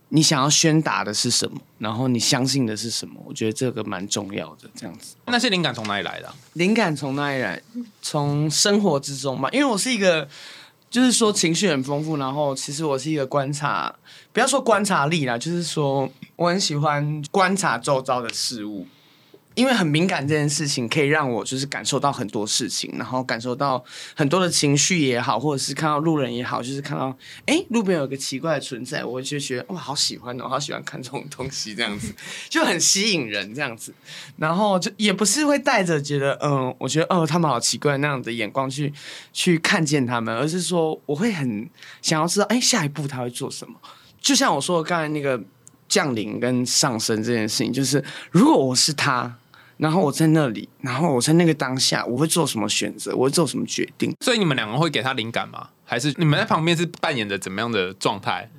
[0.10, 3.20] 你想要宣达的是什么，然后你相信的是什么。
[3.26, 4.70] 我觉得这个蛮重要的。
[4.76, 7.62] 这样子，那些灵感从哪里来的啊、灵感从哪里来？
[8.02, 9.50] 从生活之中嘛。
[9.52, 10.30] 因为我是一个，
[10.96, 13.94] 就是说情绪很丰富，然后其实我是一个观察，
[14.32, 18.88] 不要说观察力啦，就是说我很喜欢观察周遭的事物。
[19.56, 32.14] 因为很敏感这件事情，可以让我就是感受到很多事情，然后感受到很多的情绪也好，或者是看到路人也好，就是看到哎路边有个奇怪的存在，我就觉得哇好喜欢哦，好喜欢看这种东西，这样子
[32.50, 33.94] 就很吸引人这样子。
[34.38, 38.92] 然后就也不是会带着觉得嗯，我觉得哦他们好奇怪那样的眼光去
[39.32, 41.70] 去看见他们，而是说我会很
[42.02, 43.74] 想要知道哎下一步他会做什么。
[44.20, 45.42] 就像我说的刚才那个
[45.88, 49.34] 降临跟上升这件事情，就是如果我是他。
[49.78, 53.16] 然后我在那里，然后我在那个当下，我会做什么选择？
[53.16, 54.16] 我会做什么决定？
[54.22, 55.70] 所以你们两个会给他灵感吗？
[55.84, 58.50] 还是你们在旁边是扮演着怎么样的状态？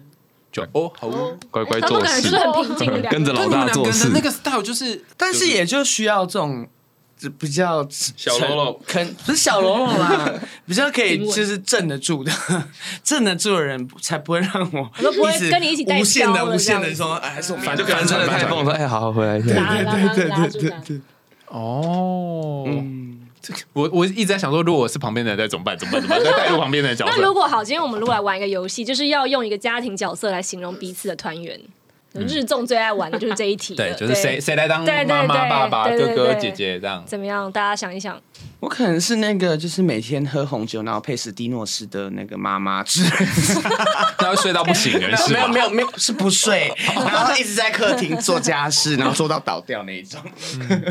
[0.53, 4.11] 就哦，好哦，乖乖做事是，很平静的 跟着老大做事。
[4.15, 6.67] 那个 style 就是，但是也就需要这种这
[7.39, 10.35] 比较小喽啰肯不是小喽啰啦，
[10.67, 12.31] 比较可以 就是镇得住的，
[13.03, 19.55] 镇得住的人才不会让我我都不会跟你一起带无限的无限的说，哎，还是我们就翻身的太疯，说哎，好好回来一下。
[19.55, 20.83] 拉拉拉拉住他。
[21.49, 23.27] 哦，嗯，
[23.73, 25.79] 我我一直在想说，如果我是旁边的人，该怎么办？
[25.79, 26.03] 怎么办？
[26.03, 26.33] 怎么办？
[26.37, 27.33] 带入旁边的角色 那如。
[27.33, 31.59] 果好，今天我们如果来玩一个游戏，就是要用一个家庭角色来形容彼此的团圆，
[32.25, 37.03] 日综最爱玩的就是这一题了，对，就是谁谁来当妈妈、爸爸、哥哥、姐姐这样。
[37.07, 37.51] 怎么样？
[37.53, 38.21] 大家想一想，
[38.61, 43.27] 我可能是那个就是每天喝红酒，然后配史蒂诺斯的那个妈妈之类的。
[44.19, 45.53] 他会睡到不醒人 是没有吗？
[45.55, 50.21] 没有没有是不睡，然后一直在客厅做家事，然后做到倒掉那一种。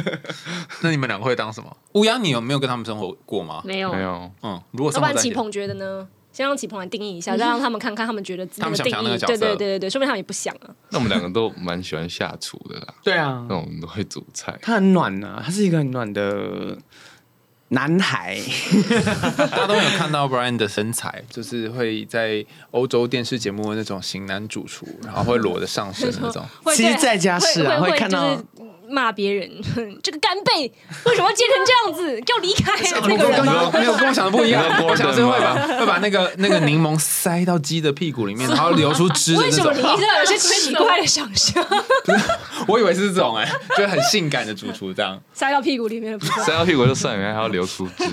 [0.82, 1.76] 那你们两个会当什么？
[1.94, 3.62] 乌鸦，你有没有跟他们生活过吗？
[3.66, 6.08] 没有没有，嗯，如果要生活在一起，不然启鹏觉得呢？
[6.36, 9.04] 先让启鹏来定义一下，再让他们看看他们觉得自己他们想的定义。
[9.04, 10.68] 对不想那个角色对对对对，说明他们也不想啊。
[10.90, 14.54] 那我们两个都蛮喜欢下厨的啦，对啊那，我们都会煮菜。
[14.62, 16.78] 他很暖啊、他是一个很暖的
[17.70, 18.38] 男孩。
[19.50, 26.46] 大家都没有看到 Brian 的身材，就是会在欧洲电视节目的那种型男主厨，然后会裸着上身那种。
[26.76, 28.46] 其实在家是啊会会看到就是
[28.90, 30.72] 骂别人，哼 这个干贝
[31.06, 32.22] 为什么要煎成这样子？
[32.26, 32.74] 给我离开！
[33.08, 33.80] 那个？
[33.80, 39.94] 没有跟我想的不一样 我想是会把吗会把那个那个柠檬塞到鸡的屁股里面，然后流出汁的那为什么你种。
[39.94, 41.66] 一直有些奇怪的想象？
[42.68, 45.20] 我以为是这种哎、就是很性感的主厨这样。
[45.34, 46.20] 塞到屁股里面。
[46.46, 48.06] 塞到屁股就算了，还要流出汁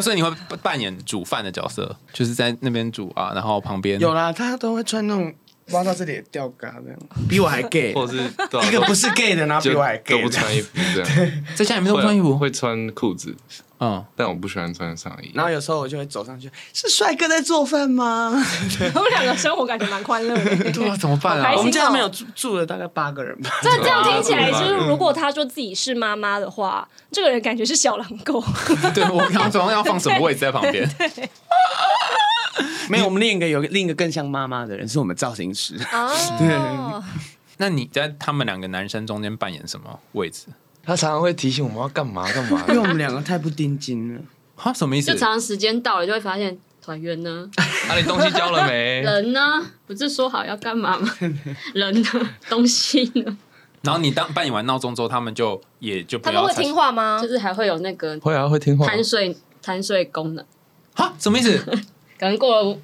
[0.00, 0.30] 所以你会
[0.62, 5.30] 扮演煮饭的角色，就是在那边煮啊，然后旁边有啦，他都会穿那种
[5.72, 7.92] 挖到这里也掉嘎这样，比我还 gay。
[7.94, 10.16] 或者是对啊一个不是 gay 的，然后比就我还 gay。
[10.16, 12.36] 都不穿衣服这样，在家里面都不穿衣服。
[12.38, 13.36] 会穿裤子，
[13.78, 15.30] 嗯，但我不喜欢穿上衣。
[15.34, 18.32] 然后有时候我就会走上去，是帅哥在做饭吗？
[18.92, 20.72] 他们两个生活感觉蛮欢乐的。
[20.72, 21.50] 对啊，怎么办啊好开？
[21.52, 23.50] 心我们家里面有住住了大概八个人吧。
[23.62, 28.42] 这这样听起来，啊就是如果他说自己是妈妈的话，这个人感觉是小狼狗。
[28.94, 30.88] 对我刚刚总要放什么位置在旁边？
[32.90, 35.76] 没有，我们另一个有另一个更像妈妈的人，是我们造型师。
[35.92, 37.02] 哦，
[37.58, 40.46] 那你在他们两个男生中间扮演什么位置？
[40.84, 44.20] 他常常会提醒我们要干嘛干嘛因为我们两个太不盯紧了。
[44.56, 45.18] 哈，什么意思就？
[45.18, 47.48] 常常时间到了就会发现团员呢，
[47.88, 49.00] 啊，你东西交了没？
[49.06, 51.08] 人呢，不是说好要干嘛吗？
[51.72, 52.08] 人呢，
[52.50, 53.38] 东西呢，
[53.82, 57.28] 然后你当扮演完闹钟之后，他们就也就他们会听话吗就？
[57.28, 58.86] 是还会有那个会啊，会听话。
[58.86, 60.44] 贪睡贪睡功能，
[60.94, 61.64] 哈，什么意思？
[62.22, 62.78] 可能过了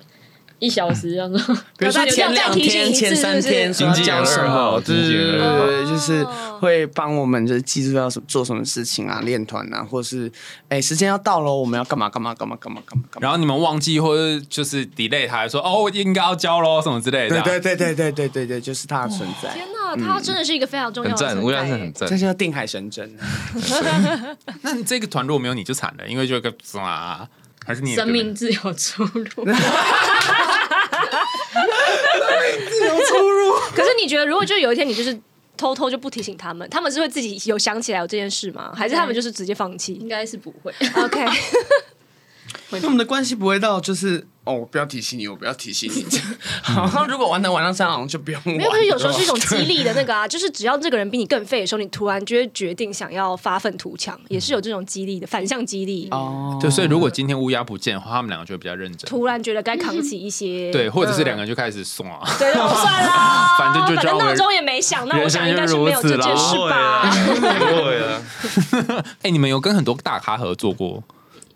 [0.59, 6.25] 一小时，然 后比如说前两天、前三天说要讲什么，对对对对对，就是
[6.59, 10.29] 会帮我们就是记住要什做什么事情啊，练团啊，或是
[10.69, 13.29] 哎时间要到了，我们要干嘛干嘛干嘛干嘛干嘛干嘛。
[13.29, 17.41] 然后你们忘记或者就是 delay 他，还说哦，我应该要交喽什么之类的。
[17.41, 21.93] 对对对对对对对对，就是他的存在，天哪，他真的是一个非常重要很赞，的存乌鸦是很。
[21.93, 22.19] 赞这。
[22.19, 23.09] 叫定海神针。
[24.63, 27.29] 那你这个团如果没有你就惨了，因为就有个啊，
[27.69, 29.45] 还是你也 生命自由出路。
[33.75, 35.17] 可是你觉得，如果就有一天你就是
[35.57, 38.73] 偷偷就不提醒他们，他们是会自己有想起来有这件事吗？
[38.75, 41.27] 还是他们就是直接放弃应该是不会，？OK，
[42.71, 46.05] 那我们的关系不会到就是哦，我不要提醒你，我不要提醒你。
[46.63, 48.57] 好像如果玩到晚上三，好像就不用玩。
[48.57, 56.09] 没有，可是有时候是一种激励的那个啊，就是只要这个人比你更废的时候，你突然就会决定想要发愤图强，也是有这种激励的反向激励。
[56.11, 59.09] 哦，对，所以如果今天乌鸦不见的话，他们两个就会比较认真。
[59.09, 62.29] 突然觉得该扛起一些，对，或者是两个嗯人就开始爽啊。
[62.39, 63.11] 对，算了，
[63.59, 67.11] 反正反正闹钟也没响，那我想应该是没有这件事吧。
[67.41, 71.03] 对啊，哎、你们有跟很多大咖合作过？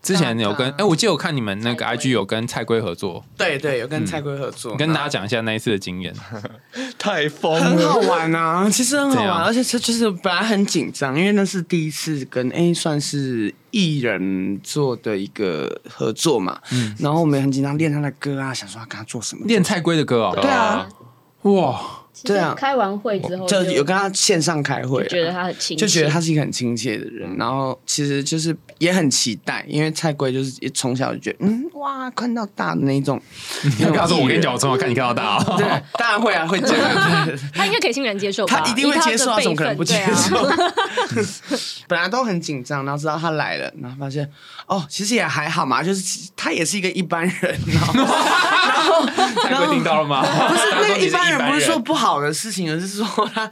[0.02, 6.12] 之前有跟哎、我记得我看你们那个 IG 有跟蔡龟合作，对对，有跟蔡龟合作，你跟大家讲一下那一次的经验。
[6.98, 16.94] 太疯很好玩啊，其实很好玩，而且这就是本来很紧张，因为那是第一次跟 A 算是艺人做的一个合作嘛，嗯。
[16.98, 20.88] 然后我们也很紧张练他的歌啊，想说要跟他做什么，练蔡龟的歌哦，对啊，
[21.42, 21.80] 哇，
[22.24, 33.20] 对啊开完会之后就有跟他线上开会啊，觉得他很亲切，就觉得他是一个很亲切的人，然后其实就是也很期待，因为蔡龟就是也从小就觉得，嗯，哇，看到大的那一种，
[33.78, 35.56] 你跟他说，我跟你讲，我从小看你看到大哦。
[35.56, 36.70] 对，当然会啊，会讲，
[37.54, 38.60] 他应该可以欣然接受吧？
[38.60, 40.36] 他一定会接受啊，怎么可能不接受？
[41.88, 44.28] 本来都很紧张，然后知道他来了，然后发现
[44.66, 47.58] 哦，其实也还好嘛，就是其他也是一个一般人，
[48.68, 49.06] 然后
[49.50, 50.22] 然后听到了吗？
[50.22, 53.50] 不是那一般人，不是说不好的事情，而是说他，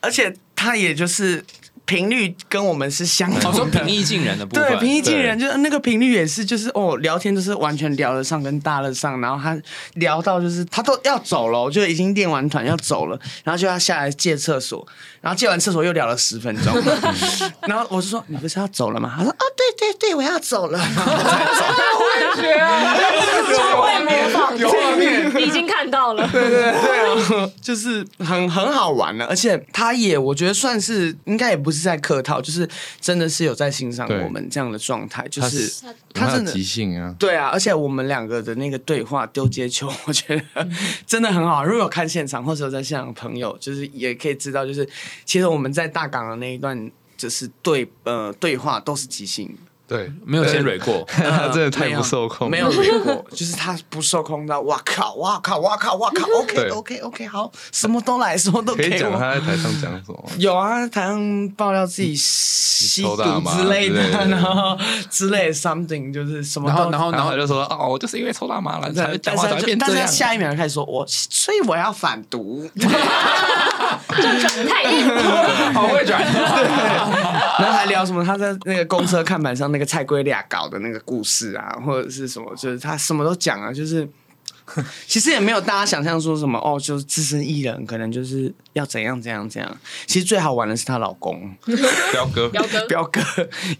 [0.00, 1.44] 而且他也就是
[1.92, 3.92] 频率跟我们是相同的平。
[3.92, 9.20] 易近人的部分，对，平易近人，就是那个频率也是，就是哦，聊天就是完全聊得上，跟搭得上。
[9.20, 9.54] 然后他
[9.96, 14.86] 聊到就是他都要走了，就已经练完团要走了，然后就要下来借厕所，
[15.20, 16.72] 然后借完厕所又聊了十分钟，
[17.68, 19.12] 然后我就说你不是要走了吗？
[19.14, 21.62] 他说啊，对对对，我要走了，然后才走。
[23.54, 26.28] 超会模仿， 有画面，已经看看到了。
[26.30, 26.72] 对对
[27.60, 32.68] 就是很很好玩的，而且他也我觉得算是应该也不是在客套，就是
[33.00, 40.68] 真的是有在欣赏我们这样的状态，就是是他真的即兴啊，对啊，而且我们两个的那个对话丢接球，我觉得
[41.06, 41.64] 真的很好。
[41.64, 44.88] 如果有看现场或者有在现场的朋友，就是也可以知道，就是
[45.24, 49.71] 其实我们在大港的那一段，就是对呃对话都是即兴的。
[49.92, 58.98] 对，没有先蕊过， 他真的太不受控，没有没有过， 就是他不受控到，哇靠，哇靠，哇靠，哇靠， OK OK OK，好，什么都来，什么都可以。
[58.98, 60.24] 讲他在台上讲什么？
[60.38, 64.76] 有啊，台上爆料自己吸毒之类的，然后
[65.10, 70.02] 之类的 something 就是什么，然后然后然后就说哦，我就是因为抽大麻了，才对，讲话才变但是。
[70.12, 72.68] 下一秒就开始说我，所以我要反毒，
[74.08, 76.20] 太硬了， 好会转。
[77.58, 84.08] 然后还聊什么他在那个公车看板上那个蔡圭俩搞的那个故事啊，或者是什么，就是他什么都讲啊，就是。
[85.08, 89.76] 其实也没有大家想象说什么哦，就是资深艺人可能就是要怎样怎样怎样。
[90.06, 91.52] 其实最好玩的是她老公
[92.12, 93.20] 彪哥，彪哥，彪哥，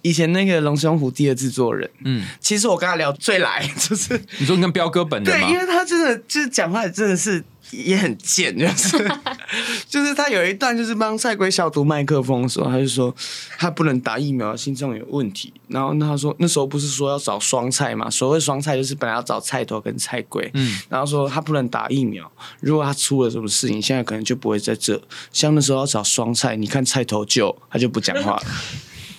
[0.02, 1.88] 以前那个《龙兄虎弟》的制作人。
[2.04, 5.60] 嗯，其实我跟他聊最来就是你说跟彪哥本人对，因吗？
[5.60, 9.10] 为他真的就是讲话真的是也很贱，就是
[9.88, 13.14] 就是他有一段就是帮蔡圭消毒麦克风的时候，他就说
[13.58, 15.52] 他不能打疫苗，心脏有问题。
[15.68, 18.10] 然后那他说那时候不是说要找双菜嘛？
[18.10, 22.30] 所谓双菜就是本来要找菜头跟菜龟，嗯，然后说他不能打疫苗，
[22.60, 25.02] 如果他出了什么事情，现在可能就不会在这。
[25.32, 28.42] 像那时候要找双菜，你看菜头就他就不讲话了。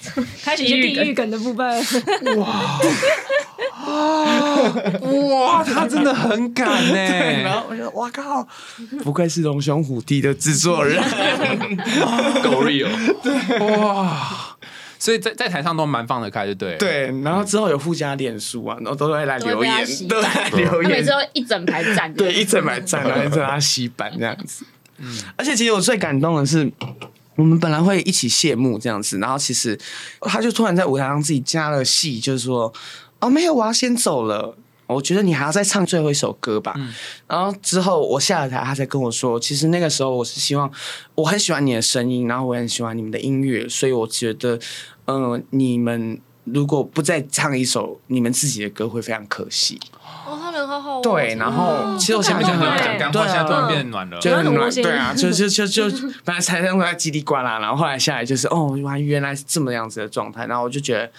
[0.43, 1.65] 开始地狱梗的部分。
[2.37, 2.77] 哇，
[5.65, 7.51] 他真的很敢 对，然呢。
[7.51, 8.47] 后我就哇靠，
[9.03, 11.01] 不愧是龙兄虎弟的制作人。
[12.43, 12.87] 狗 real，
[13.65, 14.55] 哇，
[14.99, 16.77] 所以在在台上都蛮放得开，就对了。
[16.77, 24.65] 对，然后之后有附加脸书啊，然后都会来留言都会来留言他每次，都一整排站，对，一整排站，然后一整他洗版这样子。
[24.99, 26.71] 嗯，而且其实我最感动的是。
[27.35, 29.75] 我们本来会一起谢幕这样子，然后其实
[30.21, 32.71] 他就突然在舞台上自己加了戏，就是说，
[33.23, 34.57] 哦，没有，我要先走了。
[34.85, 36.75] 我觉得你还要再唱最后一首歌吧。
[37.25, 40.69] 然后之后我下了台，他才跟我说，其实那个时候我是希望，
[41.15, 44.59] 我很喜欢你的声音，然后我很喜欢你们的音乐，所以我觉得，
[45.05, 49.79] 嗯、你们如果不再唱一首你们自己的歌，会非常可惜。
[50.25, 51.01] 哦，他人好好哦。
[51.03, 54.19] 对，然后其实我前面就很爱讲干话，对啊现在突然变暖了。
[54.19, 55.83] 就很暖，心对啊，就就就就
[56.23, 61.09] 本来台上在叽里呱啦，然后后来下来就是哦，原来原来是这么样子的状态，然后我就觉得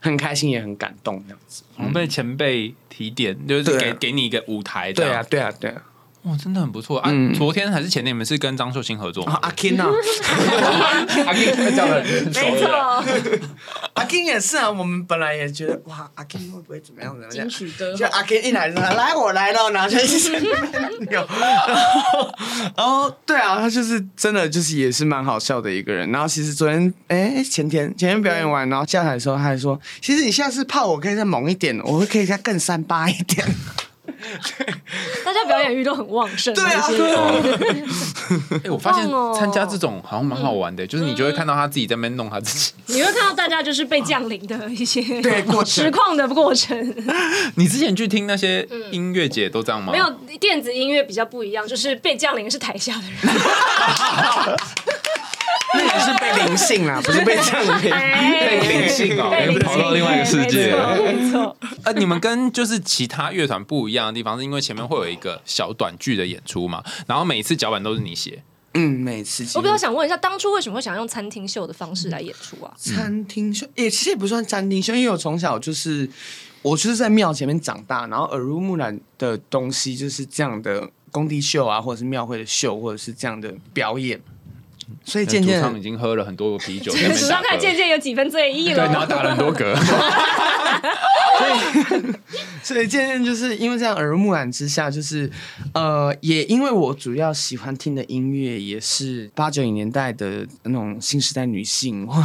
[0.00, 1.62] 很开心，也很感动这样子。
[1.76, 4.92] 我们被前辈提点，就是给给你一个舞台。
[4.92, 5.82] 对啊，，对啊，对啊。
[6.24, 7.10] 哇，真的很不错啊！
[7.12, 9.38] 嗯昨天还是前天，你们是跟张秀清合作吗？
[9.42, 9.88] 阿 King 啊，
[11.26, 12.68] 阿 King 叫人没错，
[13.94, 17.48] 阿 King 也是啊，我们本来也觉得哇，阿 King 会不会怎么样怎么样
[17.96, 20.32] 就阿 King 一来就说来我来了，然后就一直
[21.10, 21.26] 有，
[22.76, 26.08] 然后对啊，他就是真的就是也是蛮好笑的一个人。
[26.12, 33.44] 然后其实昨天哎前天前天表演完，然后下台的时候他还说，其实你下次泡我可以再猛一点，我会可以再更三八一点。
[35.24, 36.52] 大家表演欲都很旺盛。
[36.54, 37.14] 对啊这些
[38.64, 42.72] 哎，我发现参加这种好像蛮好玩的，就是你就会看到他自己在那边弄他自己。
[42.86, 46.76] 你会看到大家就是被降临的一些对过程实况的过程。
[47.56, 49.92] 你之前去听那些音乐节都这样吗？
[49.92, 50.10] 没有
[50.40, 53.16] 电子音乐比较不一样，就是被降临是台下的人。
[55.74, 57.90] 那也是被灵性啦， 不是被降临。
[57.90, 61.56] 被灵性哦被灵性跑到另外一个世界了没错没错。
[61.84, 68.42] 呃，你们跟就是其他乐团不一样的地方，是因为前面会有一个小短剧的演出嘛，然后每一次脚本都是你写。
[68.74, 72.72] 嗯，每次我比较想问一下，当初为什么会想用餐厅秀的方式来演出啊？
[72.78, 76.08] 餐厅秀，也其实也不算餐厅秀，因为我从小就是
[76.62, 84.18] 我就是在庙前面长大，然后耳濡目染的东西就是这样的工地秀啊，或者是庙会的秀，或者是这样的表演，
[85.04, 89.06] 所以渐渐主唱已经喝了很多啤酒，主唱看渐渐有几分醉意了对，然后。
[89.06, 89.74] 打了很多嗝。
[92.62, 95.28] 所以渐渐就是因为这样耳濡目染之下，就是
[95.74, 102.22] 呃，也因为我主要喜欢听的音乐也是八九零年代的那种新时代女性，或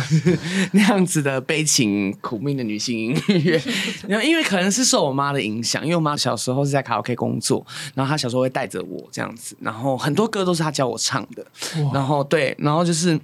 [0.73, 3.60] 那样子的悲情苦命的女性音乐。
[4.08, 11.45] 然后因为可能是受我妈的影响，因为我妈小时候是在卡拉 OK 工作，然后她小时候会带着我这样子，然后很多歌都是她教我唱的。
[11.93, 13.20] 然后对，然后就是。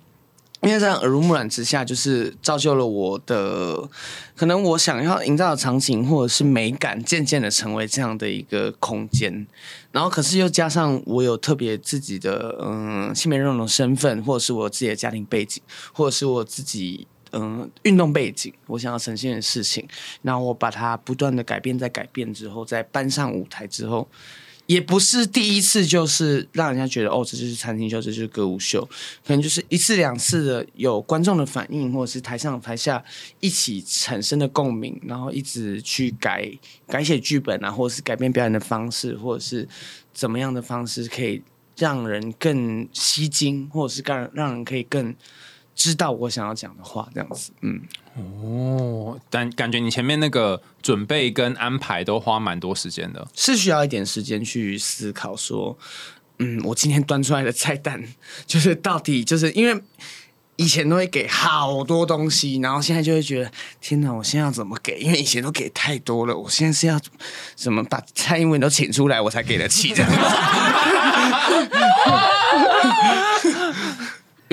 [0.65, 3.77] 因为在耳濡目染之下，就是造就了我的
[4.33, 9.45] 可能我想要营造的场景或者是美感，渐渐的成为这样的一个空间。
[9.91, 19.85] 然后，可是又加上我有特别自己的嗯性别认同身份，或者是我自己的家庭背景，或者是我自己嗯运动背景，我想要呈现的事情，
[20.21, 24.07] 然后我把它不断的改变，在改变之后，再搬上舞台之后，
[24.65, 28.81] 也不是第一次，就是让人家觉得哦，这就是餐厅秀，这就是歌舞秀，
[29.25, 33.03] 可能就是一次两次的有观众的反应，或者是台上台下
[33.41, 36.49] 一起产生的共鸣，然后一直去改
[36.87, 39.67] 改写剧本啊，或者是改变表演的方式，或者是
[40.13, 41.41] 怎么样的方式可以
[41.75, 45.13] 让人更吸睛，或者是让让人可以更
[45.75, 47.81] 知道我想要讲的话，这样子，嗯。
[48.15, 55.75] 哦，但感觉你前面那个准备跟安排都花蛮多时间的，是需要一点时间去思考说，
[56.37, 58.03] 嗯，我今天端出来的菜单
[58.45, 59.81] 就是到底就是因为
[60.57, 63.51] 以前都会给好多东西，然后现在就会觉得
[63.81, 64.99] 天哪，我现在要怎么给？
[64.99, 67.01] 因为以前都给太多了，我现在是要
[67.55, 70.11] 怎么把蔡英文都请出来，我才给得起这样。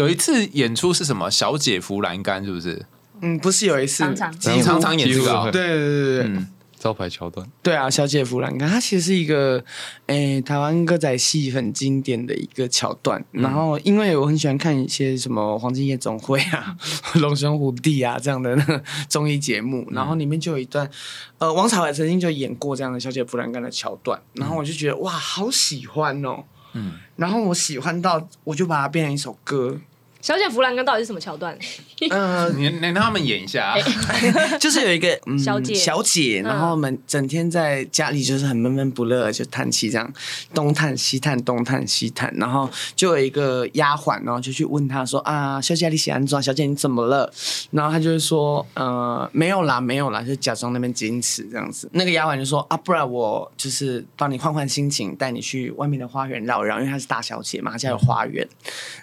[0.01, 1.31] 有一次演出是什么？
[1.31, 2.87] 小姐扶栏杆是不是？
[3.21, 4.03] 嗯，不是有一次，
[4.41, 6.27] 常常演这个哦对对对对对。
[6.29, 6.49] 嗯，
[6.79, 9.63] 招牌桥段，对啊，小姐弗兰干，它其实是一个
[10.07, 13.23] 诶、台湾歌仔戏很经典的一个桥段。
[13.33, 16.75] 然后，因为我很喜欢看一些什么《黄金夜总会》啊、
[17.21, 20.89] 《龙兄虎弟啊》这样的那个综艺节目，然后里面就有一段，
[21.37, 26.45] 呃，王彩华曾经就演过这样的小姐弗兰干的桥段，然后我就觉得哇，好喜欢哦。
[26.73, 29.79] 嗯，然后我喜欢到，我就把它变成一首歌。
[30.21, 31.57] 小姐弗兰根到底是什么桥段？
[32.11, 33.77] 呃， 你你让他们演一下啊，
[34.61, 40.13] 就是有一个、嗯、小姐小姐，然后我们整天在家里就是很闷闷不乐，就叹气这样，
[40.55, 47.31] 东叹西叹，东叹西叹，然后就有一个丫鬟，然后就去问她说啊，小姐你喜安装，小姐你怎么了？
[47.71, 51.89] 然后她就会说呃没有啦，没有啦，就假装那边矜持这样子。
[51.93, 58.47] 那个丫鬟就说啊，不然我就是帮你换换心情，带你去外面的花园绕绕，因为她是大小姐嘛，她家有花园。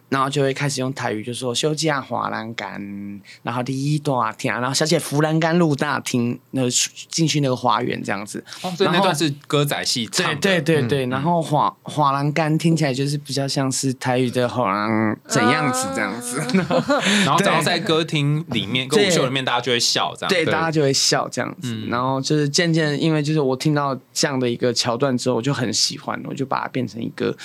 [0.09, 6.69] 然后就会开始用台语就说休假滑栏杆，然后第一大厅，然后小姐扶栏杆入大厅，那个
[7.09, 8.43] 进去那个花园这样子。
[8.61, 16.41] 哦所以那段是歌仔戏唱对的，对对对，然后滑滑栏杆听起来就是比较像是台语的滑栏怎样子这样子，
[17.25, 20.29] 然后只要在歌厅里面、歌舞秀里面，大家就会笑这样。
[20.29, 21.75] 对，大家就会笑这样子。
[21.87, 27.35] 然后就是渐渐，因为就是我听到这样的一个桥段之后，我就很喜欢，我就把它变成一个。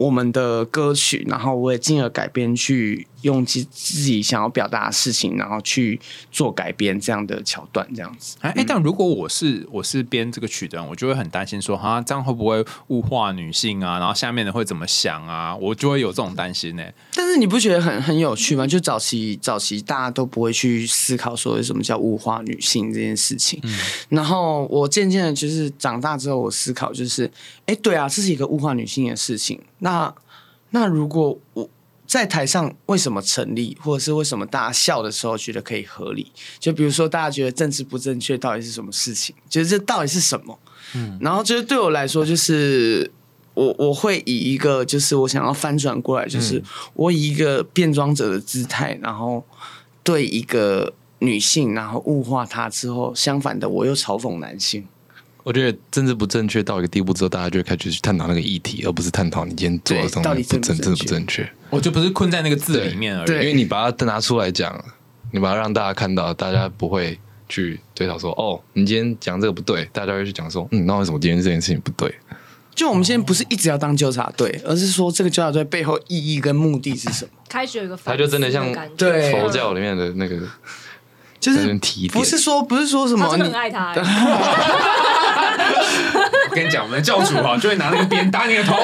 [0.00, 6.00] 我们的歌曲，然后我也进而改编，去用自自己想要表达的事情，然后去
[6.30, 8.36] 做改编这样的桥段，这样子。
[8.40, 13.98] 哎、哎但如果我是我是编这个曲的人，我就会很担心说，哈，这样会不会物化女性啊？
[13.98, 15.54] 然后下面的会怎么想啊？
[15.56, 18.66] 我就会有这种担心呢、但是你不觉得很很有趣吗？
[18.66, 23.60] 就早期早期大家都不会去思考说什么叫物化女性这件事情。
[24.08, 27.30] 然后我渐渐的，就是长大之后，我思考就是，
[27.66, 29.60] 哎，对啊，这是一个物化女性的事情。
[29.78, 30.12] 那
[30.70, 31.68] 那如果我
[32.10, 36.32] 在台上为什么成立，或者是为什么大家笑的时候觉得可以合理？
[36.58, 39.32] 就比如说大家觉得政治不正确到底是什么事情？
[39.48, 40.58] 就是这到底是什么？
[40.96, 43.08] 嗯，然后就是对我来说，就是
[43.54, 46.60] 我我会以一个就是我想要翻转过来，就是
[46.94, 49.44] 我以一个变装者的姿态，然后
[50.02, 54.84] 对一个女性，然后物化她之后，相反的我又嘲讽男性。
[55.42, 61.52] 我觉得政治不正确到一个地步之后，大家就会开始去探讨那个议题，而不是探讨你今天做的东对到底西不正正不正不正确。
[61.70, 63.30] 我就不是困在那个字里面而已。
[63.32, 64.82] 因为你把它拿出来讲，
[65.32, 67.18] 你把它让大家看到，大家不会
[67.48, 72.14] 去对讨说哦，你今天讲这个不对，大家会去讲说，嗯，那为什么今天这件事情不对？
[72.72, 77.30] 就我们现在不是一直要当纠察队，而是说这个纠察队背后意义跟目的是什么？
[77.48, 80.40] 开始有一个反他就真的像对佛教里面的那个
[81.40, 81.74] 就是
[82.12, 84.00] 不是说不是说什么你他真的很爱他欸。
[86.50, 88.76] 我跟你讲，我们的教主哈就会拿那个鞭打你的头，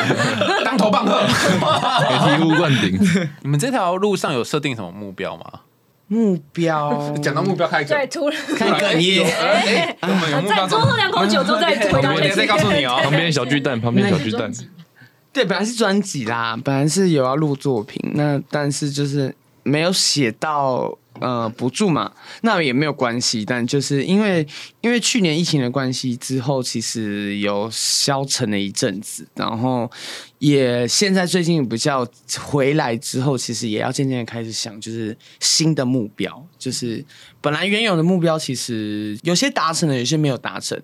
[0.64, 1.20] 当头棒喝。
[1.22, 2.98] 醍醐灌顶。
[3.42, 5.44] 你们这条路上有设定什么目标吗？
[6.08, 8.38] 目标讲到目标开对，梗，突然
[8.78, 9.24] 开哽咽。
[9.24, 13.00] 哎，我们有目标再多喝两口酒之后再回答再告诉你哦。
[13.02, 14.52] 旁边小巨蛋，旁边小巨蛋，
[15.32, 22.12] 对，本来是专辑啦，本来是有要录作品，那但是就是没有写到呃补助嘛，
[22.42, 24.46] 那也没有关系，但就是因为
[24.82, 29.90] 因为去年疫情的关系之后，其实有消沉了一阵子，然后
[30.38, 32.06] 也现在最近比较
[32.40, 37.04] 回来之后，其实也要渐渐的开始想，就是新的目标，就是
[37.40, 40.76] 本来原有的目标其实有些达成了，有些没有达成，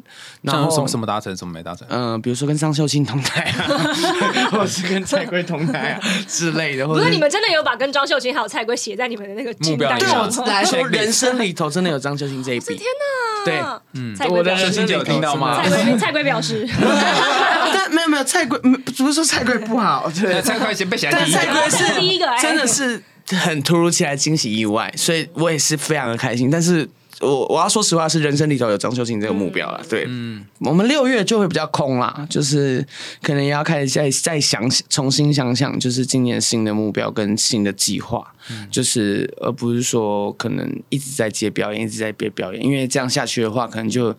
[0.43, 1.87] 然后像什么什么达成，什么没达成？
[1.91, 3.67] 嗯、比如说跟张秀清同台啊，
[4.53, 10.09] 或者是跟蔡圭同台啊之类的，或者不是你们真的有把跟张秀清还有蔡圭写在你们的那个目标对？
[10.09, 12.77] 我来说， 人生里头真的有张秀清这一笔。
[12.77, 13.38] 天哪！
[13.49, 13.63] 对，
[13.95, 14.65] 嗯，蔡圭我的表示。
[14.65, 15.63] 人生有听到吗？
[15.63, 21.41] 蔡圭 蔡圭表示， 但没有没有蔡圭，嗯不是说蔡圭不好，对，蔡圭先被写在但第一个。
[21.41, 22.41] 蔡圭是第一个哎。
[22.41, 26.51] 真的是很突如其来惊喜意外，所以我也是非常的开心。
[26.51, 26.89] 但是
[27.21, 29.85] 我我要说实话，是人生里头有张秀琴这个目标了。
[29.89, 32.87] 对，嗯，我们六月就会比较空啦，就是
[33.21, 38.33] 可能也要开始再再想重新想想，就是今年新的目标跟新的计划，
[38.71, 44.15] 就是而不是说可能一直在接表演，一直在接表演，因为这样下去的话，可能就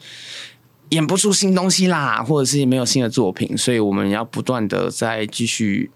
[0.89, 5.89] 演不出新东西啦，或者是没有新的作品，所以我们要不断的再继续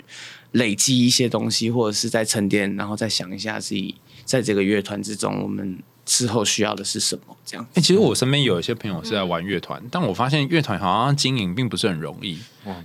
[0.52, 5.78] 累积一些东西，或者是在沉淀，然后再想一下自己在这个乐团之中，我们。
[6.06, 7.36] 之后需要的是什么？
[7.46, 7.66] 这样。
[7.76, 12.40] 哎，其实我身边有一些朋友是在玩乐团，但我发现乐团好像经营并不是很容易，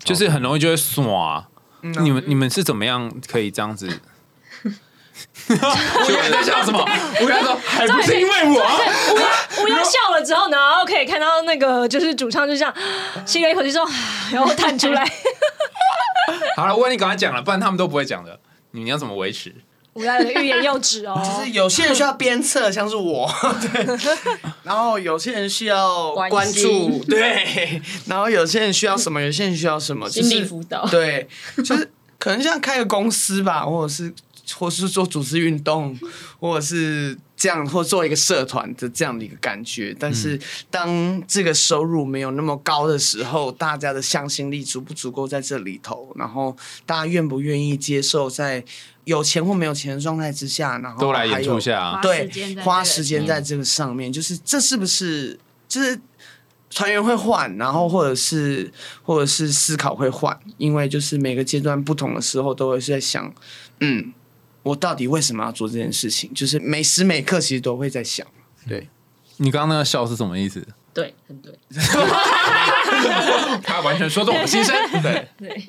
[0.04, 1.48] 就是很容易就会耍。
[1.80, 3.86] 你们你们是怎么样可以这样子？
[5.48, 6.84] 乌鸦在笑什么？
[7.22, 8.52] 乌鸦说 还不是因为我。
[8.52, 12.72] 乌鸦乌鸦笑了之后，然后可以看到那个就是主唱就这样
[13.26, 13.84] 吸了一口气说，
[14.32, 15.04] 然后弹出来。
[16.56, 18.38] 好了，我问你赶快讲了，不然他们都不会讲的。
[18.72, 19.54] 你要怎么维持？
[19.98, 23.30] 欲言又止哦，就是有些人需要鞭策，像是我，
[23.72, 23.98] 对，
[24.62, 34.12] 然后有些人需要关注，对，然后有些人需要什么，有些人需要什么，心理辅导，对，就是可能像开个公司吧，或者是。
[34.56, 35.94] 或是做组织运动，
[36.40, 39.94] 或者是这样，或做一个社团的这样的一个感觉。
[40.00, 40.40] 但是，
[40.70, 46.10] 当这个收入没有那么高的时候，大家的向心力足不足够在这里头？
[46.16, 48.64] 然后，大家愿不愿意接受在
[49.08, 52.30] 有钱或没有钱的状态之下，然后都来演出下，对，
[52.62, 55.98] 花时间在这个上面，就是这是不是就是
[56.70, 58.70] 团员会换，然后或者是
[59.02, 63.34] 或者是思考会换，因为就是每个阶段不同的时候，都会是在想，
[63.80, 64.12] 嗯。
[64.64, 66.30] 我到底为什么要做这件事情？
[66.34, 68.26] 就是每时每刻其实都会在想。
[68.66, 68.86] 对，
[69.38, 70.66] 你刚刚那个笑是什么意思？
[70.92, 71.58] 对，很对。
[73.62, 74.74] 他完全说中我的心声。
[75.00, 75.64] 对对，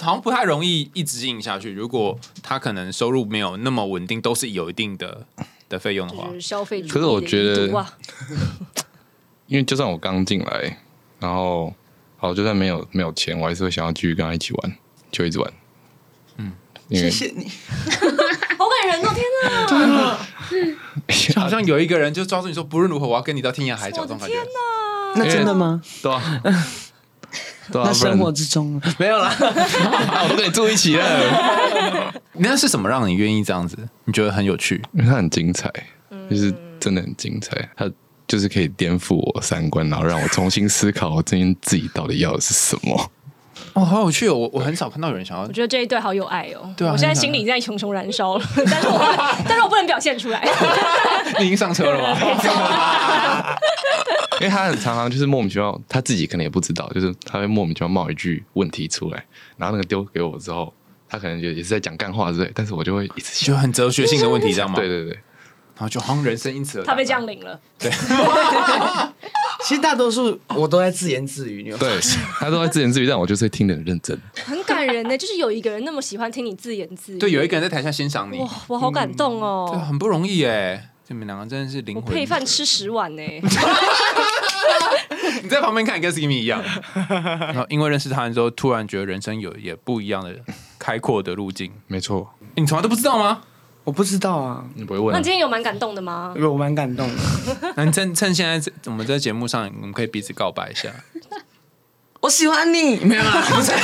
[0.00, 1.72] 好像不太容易一直经营下去。
[1.72, 5.26] 如果他可能收入没有那么稳定，都是有一定的
[5.68, 6.82] 的费用的话，消费。
[6.82, 7.66] 可是我觉得，
[9.46, 10.78] 因为就算我刚进来，
[11.18, 11.72] 然后
[12.16, 14.76] 好，就算没有没有钱，我还是会想要继续跟他一起玩，
[15.10, 15.52] 就一直玩。
[16.36, 16.52] 嗯，
[16.90, 17.50] 谢谢你。
[18.58, 19.24] 好感人哦，天
[19.94, 20.18] 哪！
[21.40, 24.02] 好像有一个人就抓住你说，不论如何，我要跟你到天涯海角。
[24.02, 24.34] 这种感觉。
[24.34, 24.50] 天哪！
[25.16, 25.80] 那真的吗？
[26.02, 26.42] 对啊，
[27.70, 27.84] 对啊。
[27.86, 32.14] 那生活之中没有了， 我都跟你住一起了。
[32.34, 33.76] 那是什么让你愿意这样子？
[34.04, 34.82] 你觉得很有趣？
[34.92, 35.70] 因为它很精彩，
[36.30, 37.68] 就是真的很精彩。
[37.76, 37.90] 它
[38.26, 43.10] 就是可以颠覆我三观，然后让我重新思考我今天自己到底要的是什么。
[43.74, 44.34] 哦，好有趣哦！
[44.34, 45.44] 我我很少看到有人想要。
[45.44, 46.74] 我觉得这一对好有爱哦。
[46.76, 46.92] 对啊。
[46.92, 48.98] 我现在心里在熊熊燃烧了，但是我
[49.48, 50.42] 但是我不能表现出来。
[51.38, 52.18] 你已经上车了吗？
[54.40, 59.24] 因为他很常常就是莫名其妙，他自己可能也不知道，就是他会莫名其妙冒一句问题出来，
[59.56, 60.72] 然后那个丢给我之后，
[61.08, 64.76] 他可能就也是在讲干话之类，但是我就会一直就很哲学性的问题，这样吗？
[64.76, 65.18] 对对对。
[65.76, 67.58] 然后就好像人生因此而他被降临了。
[67.78, 67.90] 对。
[69.64, 72.00] 其实大多数我都在自言自语，对，
[72.38, 75.16] 他都在自言自语，但我就是听得很认真，很感人呢。
[75.16, 82.14] 就是有一个人那么喜欢听你自言自语，对，有一个人在台下欣赏你，哇，我好感动哦，对，很不容易哎，你们两个真的是灵魂。
[82.14, 83.22] 配饭吃十碗呢。
[85.42, 86.62] 你在旁边看跟 Skimmy 一样，
[87.08, 90.34] 然后因为认识他之后，突然觉得人生有也不一样的
[90.78, 93.42] 开阔的路径，没错，你从来都不知道吗？
[93.84, 95.14] 我不知道啊，你不会问？
[95.14, 96.34] 那今天有蛮感动的吗？
[96.36, 97.14] 有，蛮感动的。
[97.76, 100.90] 那趁趁现在我们在节目上，我们可以彼此告白一下。
[102.20, 103.72] 我喜欢你，没有啦，不是。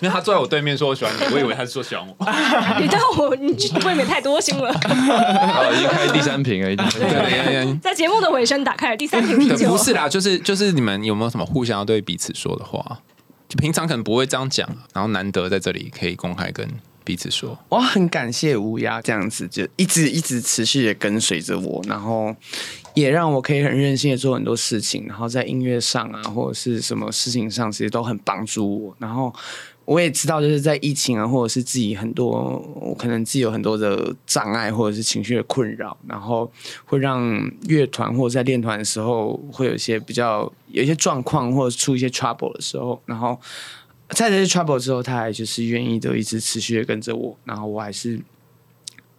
[0.00, 2.14] 因为他坐在我对面说我喜欢你，我以为他是说喜欢我。
[2.80, 4.72] 你对我，你未免太多心了。
[4.72, 7.80] 好，已经开第三瓶了，已经。
[7.80, 9.68] 在节目的尾声，打开了第三瓶啤酒。
[9.68, 13.00] 不是啦，就是就是你们有没有什么互相要对彼此说的话？
[13.48, 16.68] 就平常可能不会这样讲，然后难得在这里可以公开跟
[17.04, 17.58] 彼此说。
[17.68, 22.34] 我很感谢乌鸦这样子，就一直一直持续的跟随着我，然后
[22.94, 29.32] 也让我可以很任性的做很多事情，然后在音乐上啊，或者是什么事情上，其实都很帮助我，然后。
[29.86, 36.50] 我也知道，就是在疫情啊，或者是自己很多，我可能自己有很多的障碍，或者是情绪的困扰，然后
[36.84, 37.22] 会让
[37.68, 43.38] 乐团或者在练团的时候，会有一些比较有一些状况，或者出一些 trouble 的时候，然后
[44.08, 48.20] 在这些 trouble 之后，他还就是愿意的一直持续的跟着我，然后我还是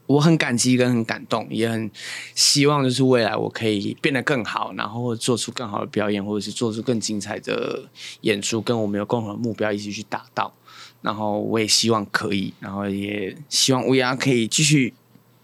[0.08, 1.92] 我很感激跟很感动，也很
[2.34, 7.84] 希望就是未来我可以变得更好，然后做出更好的表演，或者是做出更精彩的
[8.22, 10.52] 演出，跟我们有共同的目标一起去达到。
[11.02, 14.94] 然后我也希望可以，然后也希望乌鸦可以继续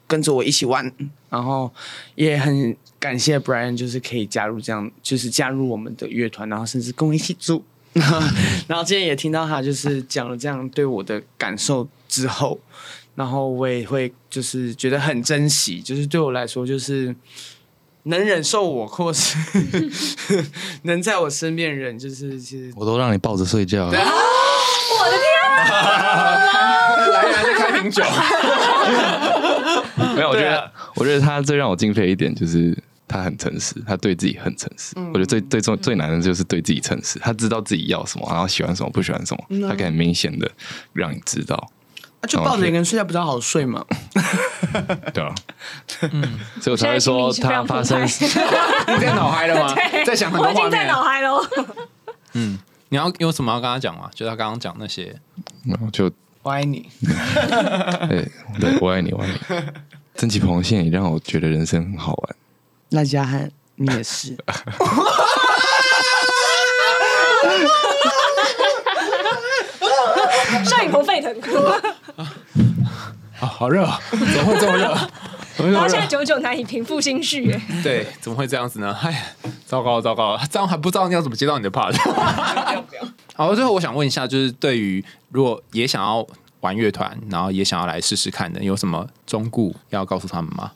[0.08, 0.92] 跟着我一起玩，
[1.30, 1.72] 然后
[2.16, 7.64] 也很感谢 Brian，就是可以加入这样，就是加入我们的乐团，然后甚至跟我一起住。
[8.68, 12.60] 然后今天也听到他就是讲了这样对我的感受之后，
[13.16, 17.16] 然后我也会就是觉得很珍惜，就是对我来说就是
[18.04, 19.38] 能忍受我，或是
[20.84, 23.90] 能在我身边的人，就是其实我都让你抱着睡觉。
[23.90, 24.04] 来
[27.10, 28.04] 来，再开瓶酒。
[30.16, 34.94] 没有，我觉得啊，我觉得他最让我敬佩一点就是他很诚实，他对自己很诚实。
[35.14, 40.50] 我觉得最最重最难的就是对自己诚实，他知道自己要什么，然后喜欢什么，不喜欢什么，他可以很明显的
[40.94, 41.72] 让你知道，
[42.24, 43.86] 啊就抱着一个人睡觉比较好睡嘛。
[45.14, 45.36] 对啊，
[46.12, 49.76] 嗯，所以我才会说他发生 你在脑嗨了吗？
[50.06, 50.68] 在想很我多画面。
[50.68, 51.46] 已经在脑嗨喽。
[52.34, 52.58] 嗯，
[52.90, 54.10] 你要有什么要跟他讲吗？
[54.16, 55.16] 就他刚刚讲那些，
[55.66, 56.10] 然后就
[56.42, 56.90] 我爱你，
[58.10, 59.38] 对对，我爱你，我爱你。
[60.16, 62.36] 珍奇螃蟹也让我觉得人生很好玩。
[62.90, 64.38] 那家汉你也是。
[70.66, 71.34] 上一头沸腾，
[73.40, 74.88] 啊，好热啊，怎么会这么热？
[75.56, 75.72] 怎么会这么热？
[75.74, 77.52] 然后现在久久难以平复心绪。
[77.52, 78.96] 哎对，怎么会这样子呢？
[79.02, 79.34] 哎，
[79.66, 81.96] 糟糕了，糟糕了，这样还不知道你要怎么接到你的 part。
[83.36, 86.26] 好，最后我想问一下，就是对于如果也想要
[86.62, 90.72] 玩乐团，然后也想要来试试看的，有什么忠固要告诉他们吗？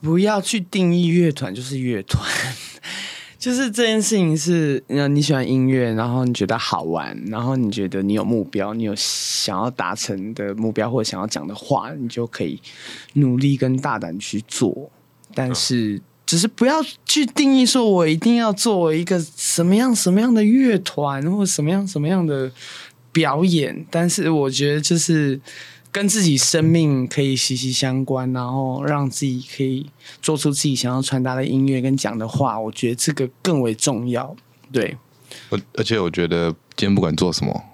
[0.00, 2.22] 不要去定义乐团就是乐团，
[3.38, 12.60] 就是这件事情是，呃，你喜欢音乐，然后你觉得好玩，然后你觉得你有目标，你有想要达成的目标或者想要讲的话，你就可以
[13.12, 14.90] 努力跟大胆去做。
[15.34, 22.50] 但是，只是不要去定义说我一定要作为一个什么样什么样的乐团或什么样什么样的
[23.12, 23.86] 表演。
[23.88, 25.40] 但是，我觉得就是。
[25.90, 34.36] 跟自己生命可以息息相关，然后让自己可以做出自己想要传达的音乐跟讲的话，我觉得这个更为重要。
[34.70, 34.96] 对，
[35.50, 37.64] 而而且我觉得今天不管做什么，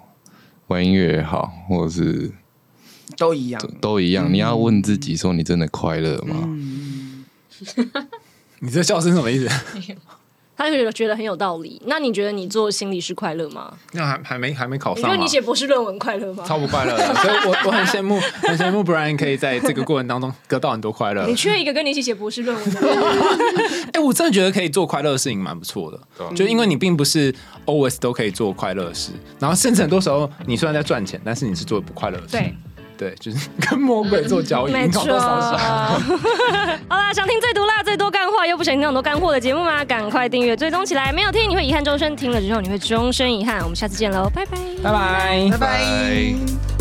[0.67, 2.31] 玩音乐也好，或者是
[3.17, 3.61] 都一样。
[3.81, 6.57] 都一样，你要问自己说：你真的快乐吗？
[8.59, 9.49] 你这笑声什么意思？
[10.57, 11.81] 他就觉得觉得很有道理。
[11.85, 13.73] 那你觉得你做心理师快乐吗？
[13.91, 15.27] 那还还没还没考上吗你觉得你？
[15.27, 16.43] 写博士论文快乐吗？
[16.47, 21.35] 超不快乐的， 所以我我很羡慕，很羡慕 Brian 可以在这个过程当中得到很多快乐你。
[21.35, 22.97] 缺一个跟你一起写博士论文的人。
[23.93, 25.99] 哎、我真的觉得可以做快乐的事情蛮不错的，
[26.35, 27.33] 就因为你并不是
[27.65, 32.31] always 都可以做快乐的事，然后甚至很多时候你虽然在赚钱，但是你是做不快乐的事。
[32.37, 32.55] 对，
[32.97, 35.03] 对，就是 跟魔鬼做交易，没错。
[35.03, 35.59] 你搞多少钱？
[36.89, 39.83] 好啦，想听最毒辣、最多干货，又不想听很多干货的节目吗？
[39.85, 41.11] 赶快订阅、追踪起来。
[41.11, 43.61] 没有听你会遗憾终身，听了之后你会终身遗憾。
[43.61, 44.57] 我们下次见喽，拜拜。
[44.83, 45.49] 拜拜。
[45.51, 45.67] 拜拜。
[46.67, 46.74] 拜